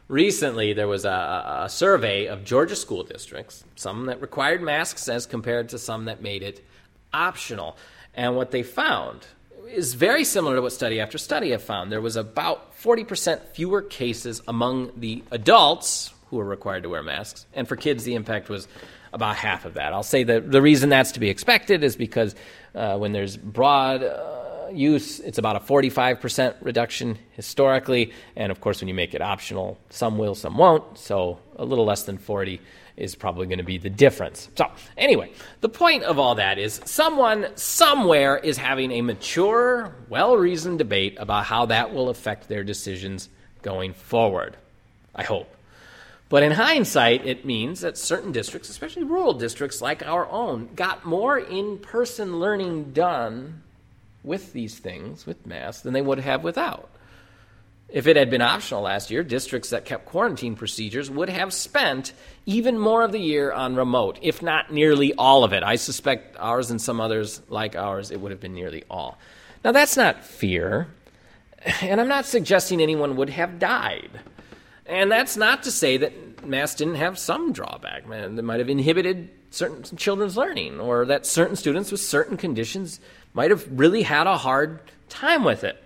Recently, 0.09 0.73
there 0.73 0.87
was 0.87 1.05
a, 1.05 1.61
a, 1.65 1.69
survey 1.69 2.25
of 2.25 2.43
Georgia 2.43 2.75
school 2.75 3.03
districts, 3.03 3.63
some 3.75 4.07
that 4.07 4.19
required 4.19 4.59
masks 4.59 5.07
as 5.07 5.27
compared 5.27 5.69
to 5.69 5.77
some 5.77 6.05
that 6.05 6.19
made 6.19 6.41
it 6.41 6.65
optional. 7.13 7.77
And 8.15 8.35
what 8.35 8.49
they 8.49 8.63
found 8.63 9.27
is 9.67 9.93
very 9.93 10.23
similar 10.23 10.55
to 10.55 10.63
what 10.63 10.71
study 10.71 10.99
after 10.99 11.19
study 11.19 11.51
have 11.51 11.61
found. 11.61 11.91
There 11.91 12.01
was 12.01 12.15
about 12.15 12.75
40% 12.75 13.49
fewer 13.49 13.83
cases 13.83 14.41
among 14.47 14.93
the 14.97 15.23
adults 15.29 16.11
who 16.31 16.37
were 16.37 16.45
required 16.45 16.83
to 16.83 16.89
wear 16.89 17.03
masks, 17.03 17.45
and 17.53 17.67
for 17.67 17.75
kids, 17.75 18.03
the 18.03 18.15
impact 18.15 18.49
was 18.49 18.67
about 19.13 19.35
half 19.35 19.65
of 19.65 19.75
that. 19.75 19.93
I'll 19.93 20.01
say 20.01 20.23
that 20.23 20.51
the 20.51 20.61
reason 20.61 20.89
that's 20.89 21.11
to 21.13 21.19
be 21.19 21.29
expected 21.29 21.83
is 21.83 21.95
because 21.95 22.33
uh, 22.73 22.97
when 22.97 23.11
there's 23.11 23.37
broad 23.37 24.03
uh, 24.03 24.38
use, 24.73 25.19
it's 25.19 25.37
about 25.37 25.55
a 25.55 25.59
45% 25.59 26.55
reduction 26.61 27.17
historically. 27.31 28.13
And 28.35 28.51
of 28.51 28.61
course, 28.61 28.81
when 28.81 28.87
you 28.87 28.93
make 28.93 29.13
it 29.13 29.21
optional, 29.21 29.77
some 29.89 30.17
will, 30.17 30.35
some 30.35 30.57
won't. 30.57 30.97
So 30.97 31.39
a 31.55 31.65
little 31.65 31.85
less 31.85 32.03
than 32.03 32.17
40 32.17 32.59
is 32.99 33.15
probably 33.15 33.47
going 33.47 33.59
to 33.59 33.63
be 33.63 33.77
the 33.77 33.89
difference. 33.89 34.49
So, 34.55 34.69
anyway, 34.97 35.31
the 35.61 35.69
point 35.69 36.03
of 36.03 36.19
all 36.19 36.35
that 36.35 36.59
is 36.59 36.81
someone 36.83 37.47
somewhere 37.55 38.37
is 38.37 38.57
having 38.57 38.91
a 38.91 39.01
mature, 39.01 39.95
well 40.09 40.35
reasoned 40.35 40.79
debate 40.79 41.15
about 41.17 41.45
how 41.45 41.67
that 41.67 41.93
will 41.93 42.09
affect 42.09 42.49
their 42.49 42.63
decisions 42.63 43.29
going 43.61 43.93
forward. 43.93 44.57
I 45.15 45.23
hope. 45.23 45.55
But 46.27 46.43
in 46.43 46.51
hindsight, 46.51 47.25
it 47.25 47.43
means 47.43 47.81
that 47.81 47.97
certain 47.97 48.31
districts, 48.31 48.69
especially 48.69 49.03
rural 49.03 49.33
districts 49.33 49.81
like 49.81 50.05
our 50.05 50.27
own, 50.29 50.69
got 50.75 51.03
more 51.03 51.39
in 51.39 51.79
person 51.79 52.39
learning 52.39 52.91
done 52.91 53.63
with 54.29 54.53
these 54.53 54.77
things, 54.77 55.25
with 55.25 55.45
masks, 55.47 55.81
than 55.81 55.93
they 55.93 56.01
would 56.01 56.19
have 56.19 56.43
without. 56.43 56.87
If 57.89 58.05
it 58.05 58.15
had 58.15 58.29
been 58.29 58.43
optional 58.43 58.83
last 58.83 59.09
year, 59.09 59.23
districts 59.23 59.71
that 59.71 59.83
kept 59.83 60.05
quarantine 60.05 60.55
procedures 60.55 61.09
would 61.09 61.29
have 61.29 61.51
spent 61.51 62.13
even 62.45 62.77
more 62.77 63.01
of 63.01 63.11
the 63.11 63.19
year 63.19 63.51
on 63.51 63.75
remote, 63.75 64.19
if 64.21 64.43
not 64.43 64.71
nearly 64.71 65.15
all 65.15 65.43
of 65.43 65.53
it. 65.53 65.63
I 65.63 65.75
suspect 65.75 66.37
ours 66.37 66.69
and 66.69 66.79
some 66.79 67.01
others 67.01 67.41
like 67.49 67.75
ours, 67.75 68.11
it 68.11 68.21
would 68.21 68.29
have 68.29 68.39
been 68.39 68.53
nearly 68.53 68.83
all. 68.91 69.17
Now, 69.65 69.71
that's 69.71 69.97
not 69.97 70.23
fear, 70.23 70.87
and 71.81 71.99
I'm 71.99 72.07
not 72.07 72.25
suggesting 72.25 72.79
anyone 72.79 73.15
would 73.15 73.31
have 73.31 73.57
died. 73.57 74.11
And 74.89 75.11
that's 75.11 75.37
not 75.37 75.63
to 75.63 75.71
say 75.71 75.97
that 75.97 76.45
masks 76.45 76.77
didn't 76.77 76.95
have 76.95 77.19
some 77.19 77.53
drawback. 77.53 78.09
They 78.09 78.27
might 78.41 78.59
have 78.59 78.69
inhibited 78.69 79.29
certain 79.51 79.83
children's 79.97 80.35
learning, 80.35 80.79
or 80.79 81.05
that 81.05 81.25
certain 81.25 81.55
students 81.55 81.91
with 81.91 82.01
certain 82.01 82.37
conditions 82.37 82.99
might 83.33 83.51
have 83.51 83.67
really 83.71 84.01
had 84.01 84.25
a 84.25 84.37
hard 84.37 84.79
time 85.07 85.43
with 85.43 85.63
it. 85.63 85.81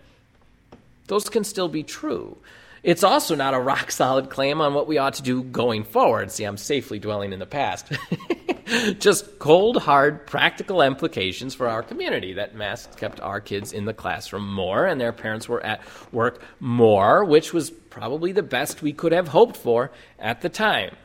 Those 1.08 1.28
can 1.30 1.44
still 1.44 1.68
be 1.68 1.84
true. 1.84 2.38
It's 2.82 3.04
also 3.04 3.36
not 3.36 3.54
a 3.54 3.60
rock 3.60 3.92
solid 3.92 4.30
claim 4.30 4.62
on 4.62 4.74
what 4.74 4.88
we 4.88 4.98
ought 4.98 5.16
to 5.16 5.22
do 5.22 5.44
going 5.44 5.84
forward. 5.84 6.32
See, 6.32 6.46
I'm 6.46 6.58
safely 6.58 7.00
dwelling 7.00 7.34
in 7.34 7.40
the 7.40 7.46
past. 7.46 7.92
Just 9.00 9.40
cold, 9.40 9.78
hard, 9.78 10.26
practical 10.26 10.82
implications 10.82 11.54
for 11.54 11.68
our 11.68 11.84
community 11.84 12.34
that 12.34 12.56
masks 12.56 12.96
kept 12.96 13.20
our 13.20 13.40
kids 13.40 13.72
in 13.72 13.86
the 13.86 13.94
classroom 13.94 14.52
more 14.52 14.86
and 14.86 15.00
their 15.00 15.12
parents 15.12 15.48
were 15.48 15.64
at 15.64 15.82
work 16.12 16.42
more, 16.60 17.24
which 17.24 17.54
was 17.54 17.70
probably 17.70 18.32
the 18.32 18.44
best 18.44 18.82
we 18.82 18.94
could 18.94 19.12
have 19.12 19.28
hoped 19.28 19.58
for 19.58 19.92
at 20.18 20.42
the 20.42 20.50
time. 20.50 20.96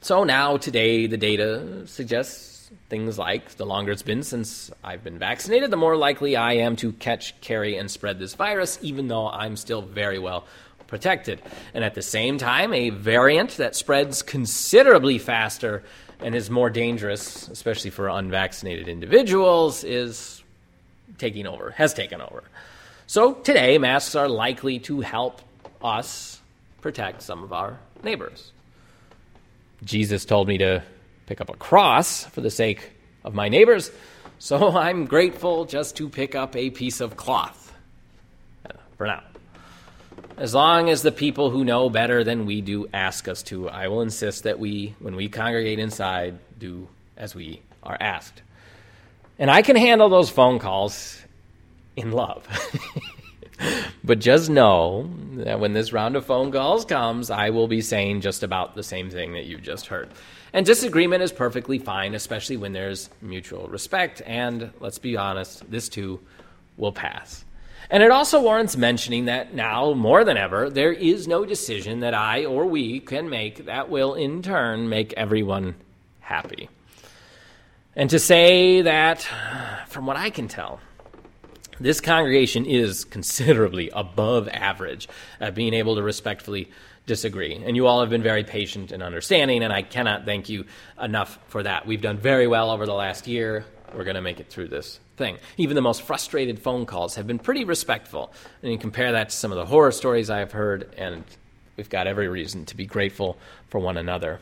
So 0.00 0.24
now, 0.24 0.56
today, 0.56 1.06
the 1.06 1.16
data 1.16 1.86
suggests 1.86 2.70
things 2.88 3.18
like 3.18 3.56
the 3.56 3.66
longer 3.66 3.92
it's 3.92 4.02
been 4.02 4.22
since 4.22 4.70
I've 4.84 5.02
been 5.02 5.18
vaccinated, 5.18 5.70
the 5.70 5.76
more 5.76 5.96
likely 5.96 6.36
I 6.36 6.54
am 6.54 6.76
to 6.76 6.92
catch, 6.92 7.40
carry, 7.40 7.76
and 7.76 7.90
spread 7.90 8.18
this 8.18 8.34
virus, 8.34 8.78
even 8.82 9.08
though 9.08 9.28
I'm 9.28 9.56
still 9.56 9.82
very 9.82 10.18
well 10.18 10.44
protected. 10.88 11.40
And 11.72 11.84
at 11.84 11.94
the 11.94 12.02
same 12.02 12.38
time, 12.38 12.74
a 12.74 12.90
variant 12.90 13.58
that 13.58 13.76
spreads 13.76 14.22
considerably 14.22 15.18
faster 15.18 15.84
and 16.18 16.34
is 16.34 16.50
more 16.50 16.68
dangerous, 16.68 17.46
especially 17.48 17.90
for 17.90 18.08
unvaccinated 18.08 18.88
individuals, 18.88 19.84
is 19.84 20.42
taking 21.18 21.46
over, 21.46 21.70
has 21.70 21.94
taken 21.94 22.20
over. 22.20 22.42
So 23.06 23.34
today, 23.34 23.78
masks 23.78 24.16
are 24.16 24.28
likely 24.28 24.80
to 24.80 25.00
help 25.00 25.40
us 25.82 26.40
protect 26.80 27.22
some 27.22 27.44
of 27.44 27.52
our 27.52 27.78
neighbors. 28.02 28.52
Jesus 29.84 30.24
told 30.24 30.48
me 30.48 30.58
to 30.58 30.82
pick 31.26 31.40
up 31.40 31.50
a 31.50 31.56
cross 31.56 32.24
for 32.24 32.40
the 32.40 32.50
sake 32.50 32.90
of 33.24 33.34
my 33.34 33.48
neighbors, 33.48 33.92
so 34.38 34.70
I'm 34.76 35.06
grateful 35.06 35.64
just 35.66 35.96
to 35.96 36.08
pick 36.08 36.34
up 36.34 36.56
a 36.56 36.70
piece 36.70 37.00
of 37.00 37.16
cloth 37.16 37.72
uh, 38.66 38.72
for 38.96 39.06
now. 39.06 39.22
As 40.38 40.54
long 40.54 40.88
as 40.88 41.02
the 41.02 41.10
people 41.10 41.50
who 41.50 41.64
know 41.64 41.90
better 41.90 42.22
than 42.22 42.46
we 42.46 42.60
do 42.60 42.86
ask 42.94 43.26
us 43.26 43.42
to, 43.44 43.68
I 43.68 43.88
will 43.88 44.02
insist 44.02 44.44
that 44.44 44.60
we, 44.60 44.94
when 45.00 45.16
we 45.16 45.28
congregate 45.28 45.80
inside, 45.80 46.38
do 46.60 46.86
as 47.16 47.34
we 47.34 47.60
are 47.82 47.96
asked. 47.98 48.42
And 49.40 49.50
I 49.50 49.62
can 49.62 49.74
handle 49.74 50.08
those 50.08 50.30
phone 50.30 50.60
calls 50.60 51.20
in 51.96 52.12
love. 52.12 52.46
but 54.04 54.20
just 54.20 54.48
know 54.48 55.10
that 55.38 55.58
when 55.58 55.72
this 55.72 55.92
round 55.92 56.14
of 56.14 56.24
phone 56.24 56.52
calls 56.52 56.84
comes, 56.84 57.32
I 57.32 57.50
will 57.50 57.66
be 57.66 57.80
saying 57.80 58.20
just 58.20 58.44
about 58.44 58.76
the 58.76 58.84
same 58.84 59.10
thing 59.10 59.32
that 59.32 59.46
you 59.46 59.58
just 59.58 59.88
heard. 59.88 60.08
And 60.52 60.64
disagreement 60.64 61.24
is 61.24 61.32
perfectly 61.32 61.80
fine, 61.80 62.14
especially 62.14 62.58
when 62.58 62.72
there's 62.72 63.10
mutual 63.20 63.66
respect. 63.66 64.22
And 64.24 64.70
let's 64.78 64.98
be 64.98 65.16
honest, 65.16 65.68
this 65.68 65.88
too 65.88 66.20
will 66.76 66.92
pass. 66.92 67.44
And 67.90 68.02
it 68.02 68.10
also 68.10 68.42
warrants 68.42 68.76
mentioning 68.76 69.24
that 69.26 69.54
now, 69.54 69.94
more 69.94 70.22
than 70.22 70.36
ever, 70.36 70.68
there 70.68 70.92
is 70.92 71.26
no 71.26 71.46
decision 71.46 72.00
that 72.00 72.12
I 72.12 72.44
or 72.44 72.66
we 72.66 73.00
can 73.00 73.30
make 73.30 73.64
that 73.64 73.88
will 73.88 74.14
in 74.14 74.42
turn 74.42 74.90
make 74.90 75.14
everyone 75.14 75.74
happy. 76.20 76.68
And 77.96 78.10
to 78.10 78.18
say 78.18 78.82
that, 78.82 79.26
from 79.88 80.04
what 80.04 80.18
I 80.18 80.28
can 80.28 80.48
tell, 80.48 80.80
this 81.80 82.00
congregation 82.00 82.66
is 82.66 83.04
considerably 83.04 83.88
above 83.90 84.48
average 84.48 85.08
at 85.40 85.54
being 85.54 85.72
able 85.72 85.96
to 85.96 86.02
respectfully 86.02 86.70
disagree. 87.06 87.54
And 87.54 87.74
you 87.74 87.86
all 87.86 88.00
have 88.00 88.10
been 88.10 88.22
very 88.22 88.44
patient 88.44 88.92
and 88.92 89.02
understanding, 89.02 89.62
and 89.62 89.72
I 89.72 89.82
cannot 89.82 90.26
thank 90.26 90.48
you 90.48 90.66
enough 91.00 91.38
for 91.48 91.62
that. 91.62 91.86
We've 91.86 92.02
done 92.02 92.18
very 92.18 92.46
well 92.46 92.70
over 92.70 92.84
the 92.84 92.94
last 92.94 93.26
year. 93.26 93.64
We're 93.94 94.04
going 94.04 94.16
to 94.16 94.22
make 94.22 94.40
it 94.40 94.48
through 94.48 94.68
this 94.68 95.00
thing. 95.16 95.38
Even 95.56 95.74
the 95.74 95.82
most 95.82 96.02
frustrated 96.02 96.58
phone 96.58 96.86
calls 96.86 97.14
have 97.16 97.26
been 97.26 97.38
pretty 97.38 97.64
respectful. 97.64 98.32
And 98.62 98.72
you 98.72 98.78
compare 98.78 99.12
that 99.12 99.30
to 99.30 99.36
some 99.36 99.52
of 99.52 99.58
the 99.58 99.66
horror 99.66 99.92
stories 99.92 100.30
I've 100.30 100.52
heard, 100.52 100.94
and 100.96 101.24
we've 101.76 101.90
got 101.90 102.06
every 102.06 102.28
reason 102.28 102.64
to 102.66 102.76
be 102.76 102.86
grateful 102.86 103.38
for 103.68 103.78
one 103.78 103.96
another. 103.96 104.40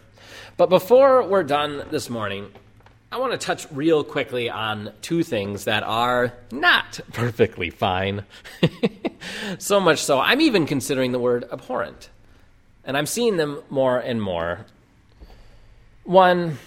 But 0.56 0.68
before 0.68 1.22
we're 1.22 1.44
done 1.44 1.84
this 1.90 2.10
morning, 2.10 2.50
I 3.10 3.18
want 3.18 3.32
to 3.32 3.38
touch 3.38 3.66
real 3.70 4.02
quickly 4.02 4.50
on 4.50 4.92
two 5.00 5.22
things 5.22 5.64
that 5.64 5.82
are 5.84 6.32
not 6.50 7.00
perfectly 7.12 7.70
fine. 7.70 8.24
so 9.58 9.80
much 9.80 10.02
so, 10.02 10.18
I'm 10.18 10.40
even 10.40 10.66
considering 10.66 11.12
the 11.12 11.18
word 11.18 11.44
abhorrent. 11.52 12.10
And 12.84 12.96
I'm 12.96 13.06
seeing 13.06 13.36
them 13.36 13.62
more 13.70 13.98
and 13.98 14.20
more. 14.20 14.66
One, 16.04 16.58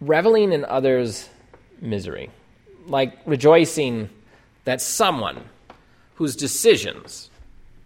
reveling 0.00 0.52
in 0.52 0.64
others' 0.64 1.28
misery, 1.82 2.30
like 2.86 3.18
rejoicing 3.26 4.08
that 4.64 4.80
someone 4.80 5.42
whose 6.14 6.36
decisions, 6.36 7.30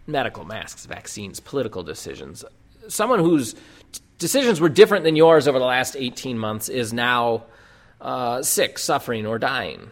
medical 0.05 0.45
masks, 0.45 0.85
vaccines, 0.85 1.39
political 1.39 1.83
decisions, 1.83 2.45
someone 2.87 3.19
whose 3.19 3.55
decisions 4.19 4.61
were 4.61 4.69
different 4.69 5.03
than 5.03 5.15
yours 5.15 5.47
over 5.47 5.59
the 5.59 5.65
last 5.65 5.95
18 5.95 6.37
months 6.37 6.69
is 6.69 6.93
now 6.93 7.43
uh, 7.99 8.41
sick, 8.43 8.77
suffering, 8.77 9.25
or 9.25 9.39
dying. 9.39 9.89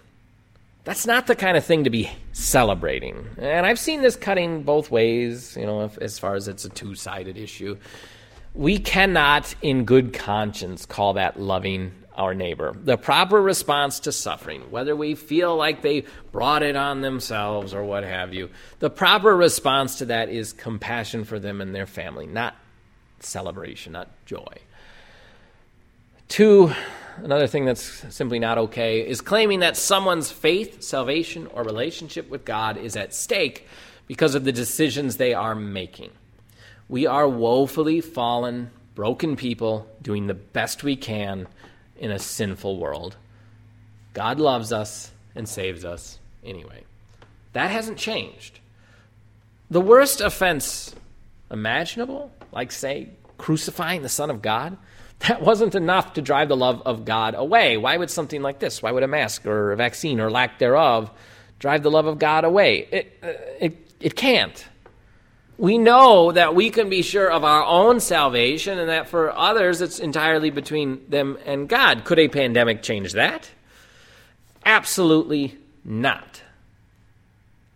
That's 0.84 1.08
not 1.08 1.26
the 1.26 1.36
kind 1.36 1.58
of 1.58 1.66
thing 1.66 1.86
to 1.86 1.90
be 1.90 2.12
celebrating. 2.32 3.28
And 3.40 3.66
I've 3.66 3.80
seen 3.80 4.04
this 4.04 4.16
cutting 4.16 4.62
both 4.62 4.92
ways, 4.92 5.58
you 5.58 5.66
know, 5.66 5.86
if, 5.86 5.98
as 5.98 6.20
far 6.20 6.36
as 6.36 6.48
it's 6.48 6.64
a 6.64 6.70
two 6.70 6.94
sided 6.94 7.38
issue. 7.38 7.78
We 8.54 8.78
cannot, 8.78 9.54
in 9.62 9.86
good 9.86 10.14
conscience, 10.14 10.86
call 10.86 11.14
that 11.14 11.40
loving 11.40 11.92
our 12.16 12.34
neighbor. 12.34 12.74
The 12.76 12.98
proper 12.98 13.42
response 13.42 14.00
to 14.02 14.12
suffering, 14.12 14.72
whether 14.72 14.96
we 14.96 15.16
feel 15.16 15.56
like 15.56 15.82
they 15.82 16.06
brought 16.32 16.64
it 16.64 16.76
on 16.76 17.02
themselves 17.02 17.74
or 17.74 17.84
what 17.84 18.04
have 18.04 18.34
you, 18.34 18.50
the 18.80 18.90
proper 18.90 19.36
response 19.36 19.98
to 19.98 20.06
that 20.06 20.30
is 20.30 20.54
compassion 20.54 21.26
for 21.26 21.40
them 21.40 21.62
and 21.62 21.76
their 21.76 21.86
family, 21.86 22.26
not 22.26 22.56
celebration, 23.20 23.94
not 23.94 24.10
joy. 24.26 24.58
Two, 26.28 26.74
another 27.18 27.48
thing 27.48 27.66
that's 27.66 28.04
simply 28.14 28.40
not 28.40 28.58
okay 28.58 29.08
is 29.08 29.22
claiming 29.22 29.60
that 29.60 29.78
someone's 29.78 30.32
faith, 30.32 30.82
salvation, 30.82 31.48
or 31.54 31.64
relationship 31.64 32.30
with 32.30 32.46
God 32.46 32.78
is 32.78 32.96
at 32.96 33.14
stake 33.14 33.68
because 34.08 34.36
of 34.36 34.44
the 34.44 34.52
decisions 34.52 35.18
they 35.18 35.34
are 35.34 35.56
making. 35.56 36.12
We 36.88 37.06
are 37.08 37.28
woefully 37.28 38.02
fallen, 38.02 38.72
broken 38.94 39.36
people 39.36 39.88
doing 40.02 40.28
the 40.28 40.34
best 40.34 40.84
we 40.84 40.96
can 40.96 41.48
in 41.98 42.12
a 42.12 42.20
sinful 42.20 42.78
world. 42.78 43.16
God 44.14 44.40
loves 44.40 44.72
us 44.72 45.12
and 45.36 45.48
saves 45.48 45.84
us 45.84 46.20
anyway. 46.44 46.84
That 47.54 47.72
hasn't 47.72 47.98
changed. 47.98 48.60
The 49.70 49.82
worst 49.82 50.22
offense 50.22 50.94
imaginable, 51.52 52.32
like, 52.52 52.72
say, 52.72 53.10
crucifying 53.38 54.02
the 54.02 54.10
Son 54.10 54.30
of 54.30 54.42
God, 54.42 54.78
that 55.20 55.42
wasn't 55.42 55.75
enough 55.75 56.14
to 56.14 56.22
drive 56.22 56.50
the 56.50 56.58
love 56.58 56.82
of 56.86 57.06
God 57.06 57.36
away. 57.36 57.78
Why 57.78 57.98
would 57.98 58.10
something 58.10 58.42
like 58.42 58.60
this, 58.60 58.82
why 58.82 58.92
would 58.92 59.04
a 59.04 59.08
mask 59.08 59.46
or 59.46 59.72
a 59.72 59.75
vaccine 59.75 60.20
or 60.20 60.30
lack 60.30 60.60
thereof 60.60 61.10
drive 61.60 61.84
the 61.84 61.92
love 61.92 62.06
of 62.06 62.20
God 62.20 62.44
away? 62.44 62.88
It, 62.92 63.20
uh, 63.24 63.28
it, 63.60 63.92
it 64.00 64.16
can't. 64.16 64.66
We 65.58 65.78
know 65.78 66.32
that 66.32 66.54
we 66.54 66.70
can 66.70 66.90
be 66.90 67.02
sure 67.02 67.32
of 67.32 67.44
our 67.44 67.64
own 67.64 68.00
salvation 68.00 68.78
and 68.78 68.90
that 68.90 69.08
for 69.08 69.32
others 69.32 69.82
it's 69.82 70.00
entirely 70.00 70.50
between 70.50 71.10
them 71.10 71.38
and 71.46 71.70
God. 71.70 72.04
Could 72.04 72.20
a 72.20 72.28
pandemic 72.28 72.82
change 72.82 73.14
that? 73.14 73.50
Absolutely 74.66 75.58
not. 75.84 76.42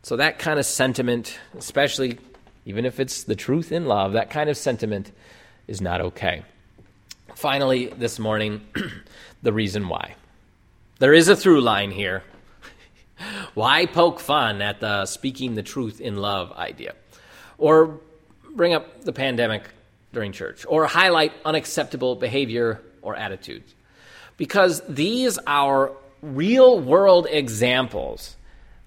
So, 0.03 0.15
that 0.15 0.39
kind 0.39 0.59
of 0.59 0.65
sentiment, 0.65 1.37
especially 1.57 2.17
even 2.65 2.85
if 2.85 2.99
it's 2.99 3.23
the 3.23 3.35
truth 3.35 3.71
in 3.71 3.85
love, 3.85 4.13
that 4.13 4.29
kind 4.29 4.49
of 4.49 4.57
sentiment 4.57 5.11
is 5.67 5.81
not 5.81 6.01
okay. 6.01 6.43
Finally, 7.35 7.87
this 7.87 8.19
morning, 8.19 8.61
the 9.41 9.53
reason 9.53 9.87
why. 9.87 10.15
There 10.99 11.13
is 11.13 11.29
a 11.29 11.35
through 11.35 11.61
line 11.61 11.91
here. 11.91 12.23
why 13.53 13.85
poke 13.85 14.19
fun 14.19 14.61
at 14.61 14.81
the 14.81 15.05
speaking 15.05 15.55
the 15.55 15.63
truth 15.63 16.01
in 16.01 16.17
love 16.17 16.51
idea? 16.51 16.93
Or 17.59 17.99
bring 18.55 18.73
up 18.73 19.03
the 19.03 19.13
pandemic 19.13 19.63
during 20.11 20.31
church? 20.31 20.65
Or 20.67 20.85
highlight 20.87 21.33
unacceptable 21.45 22.15
behavior 22.15 22.81
or 23.01 23.15
attitudes? 23.15 23.73
Because 24.37 24.81
these 24.87 25.37
are 25.45 25.91
real 26.21 26.79
world 26.79 27.27
examples 27.29 28.35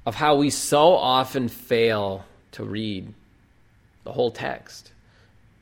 of 0.04 0.14
how 0.14 0.36
we 0.36 0.50
so 0.50 0.94
often 0.94 1.48
fail 1.48 2.24
to 2.52 2.64
read 2.64 3.12
the 4.04 4.12
whole 4.12 4.30
text. 4.30 4.90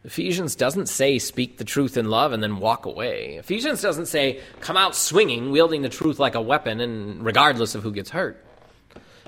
Ephesians 0.05 0.57
doesn't 0.57 0.87
say 0.87 1.19
speak 1.19 1.59
the 1.59 1.65
truth 1.65 1.99
in 1.99 2.09
love 2.09 2.33
and 2.33 2.43
then 2.43 2.59
walk 2.59 2.87
away. 2.87 3.35
Ephesians 3.35 3.83
doesn't 3.83 4.07
say 4.07 4.41
come 4.61 4.77
out 4.77 4.97
swinging, 4.97 5.51
wielding 5.51 5.83
the 5.83 5.91
truth 5.91 6.19
like 6.19 6.35
a 6.35 6.41
weapon, 6.41 6.81
and 6.81 7.23
regardless 7.23 7.75
of 7.75 7.83
who 7.83 7.93
gets 7.93 8.09
hurt. 8.09 8.43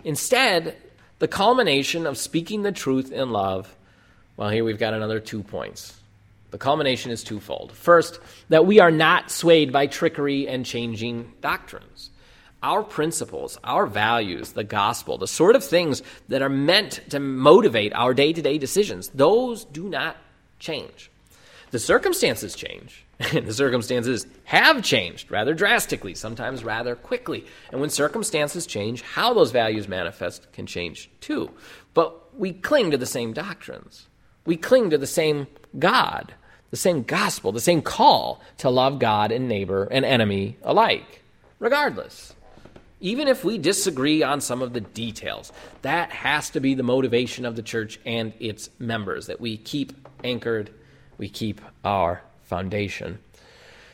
Instead, 0.02 0.76
the 1.22 1.28
culmination 1.28 2.04
of 2.04 2.18
speaking 2.18 2.62
the 2.62 2.72
truth 2.72 3.12
in 3.12 3.30
love, 3.30 3.72
well, 4.36 4.48
here 4.48 4.64
we've 4.64 4.80
got 4.80 4.92
another 4.92 5.20
two 5.20 5.44
points. 5.44 5.96
The 6.50 6.58
culmination 6.58 7.12
is 7.12 7.22
twofold. 7.22 7.70
First, 7.70 8.18
that 8.48 8.66
we 8.66 8.80
are 8.80 8.90
not 8.90 9.30
swayed 9.30 9.72
by 9.72 9.86
trickery 9.86 10.48
and 10.48 10.66
changing 10.66 11.32
doctrines 11.40 12.10
our 12.60 12.82
principles, 12.82 13.56
our 13.62 13.86
values, 13.86 14.52
the 14.52 14.64
gospel, 14.64 15.16
the 15.16 15.28
sort 15.28 15.54
of 15.54 15.62
things 15.62 16.02
that 16.28 16.42
are 16.42 16.48
meant 16.48 17.00
to 17.10 17.20
motivate 17.20 17.92
our 17.92 18.14
day 18.14 18.32
to 18.32 18.42
day 18.42 18.58
decisions, 18.58 19.08
those 19.10 19.64
do 19.64 19.88
not 19.88 20.16
change. 20.58 21.08
The 21.70 21.78
circumstances 21.78 22.56
change, 22.56 23.04
and 23.32 23.46
the 23.46 23.52
circumstances 23.52 24.26
have 24.44 24.82
changed 24.82 25.30
rather 25.30 25.54
drastically, 25.54 26.14
sometimes 26.14 26.64
rather 26.64 26.94
quickly. 26.96 27.46
And 27.70 27.80
when 27.80 27.90
circumstances 27.90 28.66
change, 28.66 29.02
how 29.02 29.34
those 29.34 29.50
values 29.50 29.88
manifest 29.88 30.52
can 30.52 30.66
change 30.66 31.10
too. 31.20 31.50
But 31.94 32.38
we 32.38 32.52
cling 32.52 32.90
to 32.90 32.98
the 32.98 33.06
same 33.06 33.32
doctrines, 33.32 34.08
we 34.44 34.56
cling 34.56 34.90
to 34.90 34.98
the 34.98 35.06
same 35.06 35.46
God, 35.78 36.34
the 36.70 36.76
same 36.76 37.02
gospel, 37.02 37.52
the 37.52 37.60
same 37.60 37.82
call 37.82 38.40
to 38.58 38.70
love 38.70 38.98
God 38.98 39.30
and 39.30 39.48
neighbor 39.48 39.84
and 39.90 40.04
enemy 40.04 40.56
alike, 40.62 41.22
regardless 41.58 42.34
even 43.02 43.26
if 43.26 43.44
we 43.44 43.58
disagree 43.58 44.22
on 44.22 44.40
some 44.40 44.62
of 44.62 44.72
the 44.72 44.80
details. 44.80 45.52
That 45.82 46.12
has 46.12 46.50
to 46.50 46.60
be 46.60 46.74
the 46.74 46.84
motivation 46.84 47.44
of 47.44 47.56
the 47.56 47.62
church 47.62 47.98
and 48.06 48.32
its 48.38 48.70
members, 48.78 49.26
that 49.26 49.40
we 49.40 49.56
keep 49.56 49.92
anchored, 50.24 50.70
we 51.18 51.28
keep 51.28 51.60
our 51.84 52.22
foundation. 52.52 53.18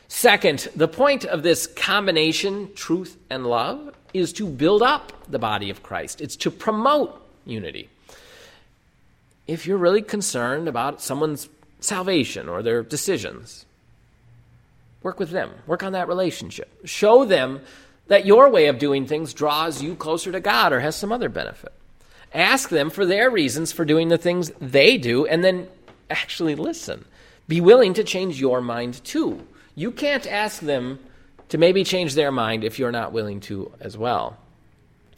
Second, 0.09 0.69
the 0.75 0.89
point 0.89 1.25
of 1.25 1.45
this 1.45 1.69
combination, 1.69 2.75
truth 2.75 3.17
and 3.31 3.47
love, 3.47 3.95
is 4.13 4.33
to 4.33 4.49
build 4.49 4.83
up 4.83 5.13
the 5.29 5.39
body 5.39 5.71
of 5.71 5.85
Christ, 5.85 6.21
it's 6.21 6.35
to 6.37 6.51
promote 6.51 7.23
unity. 7.47 7.89
If 9.47 9.65
you're 9.65 9.79
really 9.79 10.03
concerned 10.03 10.67
about 10.67 11.01
someone's 11.01 11.49
salvation 11.79 12.49
or 12.49 12.63
their 12.63 12.83
decisions, 12.83 13.65
work 15.05 15.21
with 15.21 15.31
them, 15.31 15.51
work 15.69 15.85
on 15.85 15.93
that 15.93 16.09
relationship. 16.09 16.69
Show 16.85 17.25
them 17.25 17.61
that 18.09 18.27
your 18.27 18.51
way 18.51 18.67
of 18.67 18.81
doing 18.81 19.07
things 19.07 19.33
draws 19.33 19.81
you 19.81 19.95
closer 19.95 20.33
to 20.33 20.41
God 20.41 20.73
or 20.73 20.81
has 20.81 20.97
some 20.97 21.13
other 21.13 21.29
benefit. 21.29 21.73
Ask 22.35 22.71
them 22.71 22.91
for 22.91 23.07
their 23.07 23.31
reasons 23.31 23.71
for 23.71 23.85
doing 23.85 24.09
the 24.09 24.19
things 24.19 24.51
they 24.61 24.99
do, 24.99 25.27
and 25.27 25.45
then 25.45 25.69
actually 26.11 26.57
listen. 26.57 27.05
Be 27.49 27.61
willing 27.61 27.95
to 27.95 28.05
change 28.05 28.39
your 28.39 28.61
mind 28.61 29.03
too. 29.05 29.47
You 29.75 29.91
can't 29.91 30.27
ask 30.27 30.61
them 30.61 30.99
to 31.49 31.59
maybe 31.59 31.83
change 31.83 32.15
their 32.15 32.31
mind 32.31 32.63
if 32.63 32.79
you're 32.79 32.93
not 32.93 33.13
willing 33.13 33.41
to 33.41 33.73
as 33.81 33.97
well. 33.97 34.37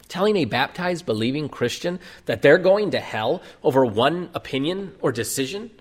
Telling 0.07 0.37
a 0.37 0.45
baptized, 0.45 1.05
believing 1.05 1.49
Christian 1.49 1.99
that 2.25 2.41
they're 2.41 2.57
going 2.57 2.91
to 2.91 2.99
hell 2.99 3.41
over 3.63 3.85
one 3.85 4.29
opinion 4.33 4.93
or 5.01 5.11
decision, 5.11 5.71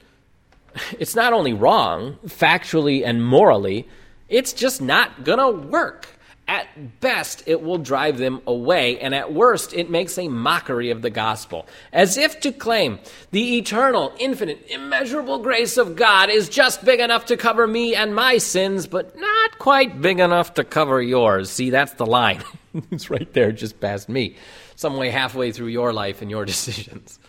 it's 0.98 1.14
not 1.14 1.32
only 1.32 1.52
wrong, 1.52 2.18
factually 2.26 3.04
and 3.04 3.24
morally, 3.24 3.88
it's 4.28 4.52
just 4.52 4.80
not 4.80 5.24
going 5.24 5.38
to 5.38 5.68
work. 5.68 6.08
At 6.50 6.98
best, 6.98 7.44
it 7.46 7.62
will 7.62 7.78
drive 7.78 8.18
them 8.18 8.42
away, 8.44 8.98
and 8.98 9.14
at 9.14 9.32
worst, 9.32 9.72
it 9.72 9.88
makes 9.88 10.18
a 10.18 10.26
mockery 10.26 10.90
of 10.90 11.00
the 11.00 11.08
gospel, 11.08 11.64
as 11.92 12.18
if 12.18 12.40
to 12.40 12.50
claim 12.50 12.98
the 13.30 13.58
eternal, 13.58 14.12
infinite, 14.18 14.66
immeasurable 14.68 15.38
grace 15.38 15.76
of 15.76 15.94
God 15.94 16.28
is 16.28 16.48
just 16.48 16.84
big 16.84 16.98
enough 16.98 17.26
to 17.26 17.36
cover 17.36 17.68
me 17.68 17.94
and 17.94 18.16
my 18.16 18.38
sins, 18.38 18.88
but 18.88 19.16
not 19.16 19.58
quite 19.60 20.02
big 20.02 20.18
enough 20.18 20.54
to 20.54 20.64
cover 20.64 21.00
yours. 21.00 21.50
See, 21.50 21.70
that's 21.70 21.92
the 21.92 22.04
line. 22.06 22.42
it's 22.90 23.10
right 23.10 23.32
there, 23.32 23.52
just 23.52 23.78
past 23.78 24.08
me, 24.08 24.34
some 24.74 24.96
way 24.96 25.10
halfway 25.10 25.52
through 25.52 25.68
your 25.68 25.92
life 25.92 26.20
and 26.20 26.32
your 26.32 26.44
decisions. 26.54 27.20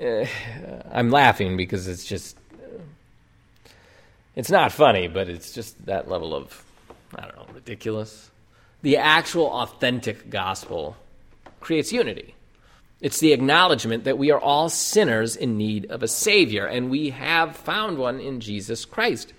Uh, 0.00 0.24
I'm 0.90 1.10
laughing 1.10 1.58
because 1.58 1.88
it's 1.88 2.06
just. 2.06 2.38
It's 4.34 4.50
not 4.50 4.72
funny, 4.72 5.08
but 5.08 5.28
it's 5.28 5.52
just 5.52 5.84
that 5.84 6.08
level 6.08 6.34
of 6.34 6.64
I 7.14 7.22
don't 7.22 7.36
know, 7.36 7.54
ridiculous. 7.54 8.30
The 8.82 8.96
actual 8.96 9.46
authentic 9.46 10.30
gospel 10.30 10.96
creates 11.60 11.92
unity. 11.92 12.34
It's 13.00 13.20
the 13.20 13.32
acknowledgement 13.32 14.04
that 14.04 14.18
we 14.18 14.30
are 14.30 14.40
all 14.40 14.68
sinners 14.68 15.34
in 15.34 15.56
need 15.56 15.90
of 15.90 16.02
a 16.02 16.08
Savior, 16.08 16.66
and 16.66 16.90
we 16.90 17.10
have 17.10 17.56
found 17.56 17.98
one 17.98 18.20
in 18.20 18.40
Jesus 18.40 18.84
Christ. 18.84 19.32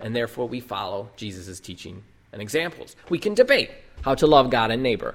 And 0.00 0.14
therefore, 0.14 0.46
we 0.46 0.60
follow 0.60 1.08
Jesus' 1.16 1.60
teaching 1.60 2.02
and 2.32 2.42
examples. 2.42 2.96
We 3.08 3.18
can 3.18 3.34
debate 3.34 3.70
how 4.02 4.14
to 4.16 4.26
love 4.26 4.50
God 4.50 4.70
and 4.70 4.82
neighbor, 4.82 5.14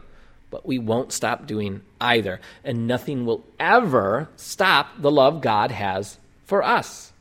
but 0.50 0.66
we 0.66 0.80
won't 0.80 1.14
stop 1.14 1.46
doing 1.46 1.82
either. 2.02 2.40
And 2.64 2.88
nothing 2.88 3.26
will 3.26 3.46
ever 3.60 4.30
stop 4.36 5.00
the 5.00 5.12
love 5.12 5.42
God 5.42 5.72
has 5.72 6.18
for 6.44 6.64
us. 6.64 7.14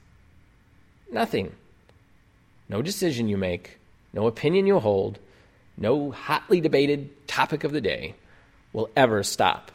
Nothing. 1.10 1.52
No 2.68 2.80
decision 2.80 3.28
you 3.28 3.36
make, 3.36 3.78
no 4.14 4.28
opinion 4.28 4.66
you 4.66 4.78
hold, 4.78 5.18
no 5.76 6.12
hotly 6.12 6.60
debated 6.60 7.26
topic 7.26 7.64
of 7.64 7.72
the 7.72 7.80
day 7.80 8.14
will 8.72 8.88
ever 8.96 9.24
stop 9.24 9.72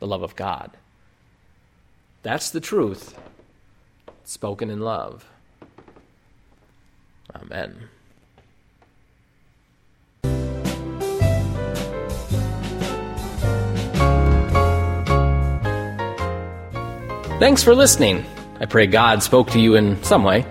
the 0.00 0.06
love 0.06 0.22
of 0.22 0.34
God. 0.34 0.70
That's 2.22 2.50
the 2.50 2.60
truth 2.60 3.16
spoken 4.24 4.70
in 4.70 4.80
love. 4.80 5.28
Amen. 7.34 7.88
Thanks 17.38 17.62
for 17.62 17.74
listening. 17.74 18.24
I 18.58 18.64
pray 18.64 18.86
God 18.86 19.22
spoke 19.22 19.50
to 19.50 19.60
you 19.60 19.74
in 19.74 20.02
some 20.02 20.24
way. 20.24 20.46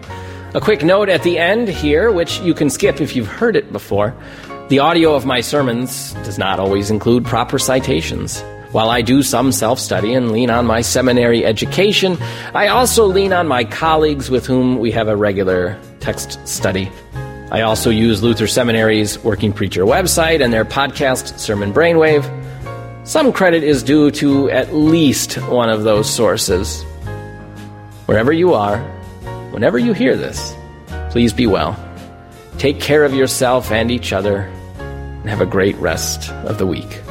A 0.56 0.62
quick 0.62 0.86
note 0.86 1.10
at 1.10 1.24
the 1.24 1.38
end 1.38 1.68
here, 1.68 2.14
which 2.14 2.40
you 2.40 2.54
can 2.54 2.70
skip 2.70 3.02
if 3.02 3.14
you've 3.14 3.28
heard 3.28 3.58
it 3.58 3.74
before. 3.74 4.16
The 4.70 4.80
audio 4.80 5.14
of 5.14 5.26
my 5.26 5.42
sermons 5.42 6.14
does 6.24 6.38
not 6.38 6.62
always 6.62 6.90
include 6.90 7.26
proper 7.26 7.60
citations. 7.60 8.42
While 8.72 8.90
I 8.90 9.02
do 9.02 9.22
some 9.22 9.52
self 9.52 9.80
study 9.80 10.14
and 10.14 10.32
lean 10.32 10.50
on 10.50 10.66
my 10.66 10.80
seminary 10.80 11.44
education, 11.44 12.18
I 12.54 12.70
also 12.70 13.06
lean 13.06 13.34
on 13.34 13.50
my 13.50 13.66
colleagues 13.66 14.30
with 14.30 14.46
whom 14.46 14.80
we 14.80 14.92
have 14.92 15.10
a 15.10 15.18
regular 15.18 15.78
text 16.00 16.40
study. 16.48 16.90
I 17.52 17.60
also 17.60 17.90
use 17.90 18.24
Luther 18.24 18.48
Seminary's 18.48 19.22
Working 19.26 19.52
Preacher 19.52 19.84
website 19.84 20.42
and 20.42 20.54
their 20.54 20.64
podcast, 20.64 21.38
Sermon 21.38 21.74
Brainwave. 21.74 22.24
Some 23.06 23.34
credit 23.34 23.66
is 23.66 23.84
due 23.84 24.10
to 24.12 24.50
at 24.52 24.74
least 24.74 25.34
one 25.50 25.68
of 25.68 25.84
those 25.84 26.10
sources. 26.10 26.82
Wherever 28.06 28.32
you 28.32 28.54
are, 28.54 28.95
whenever 29.56 29.80
you 29.80 29.94
hear 29.94 30.18
this, 30.18 30.54
please 31.12 31.32
be 31.32 31.48
well. 31.48 31.80
Take 32.58 32.82
care 32.82 33.06
of 33.06 33.14
yourself 33.14 33.72
and 33.72 33.90
each 33.90 34.12
other, 34.12 34.52
and 34.80 35.30
have 35.30 35.40
a 35.40 35.46
great 35.46 35.78
rest 35.78 36.30
of 36.30 36.58
the 36.58 36.68
week. 36.68 37.05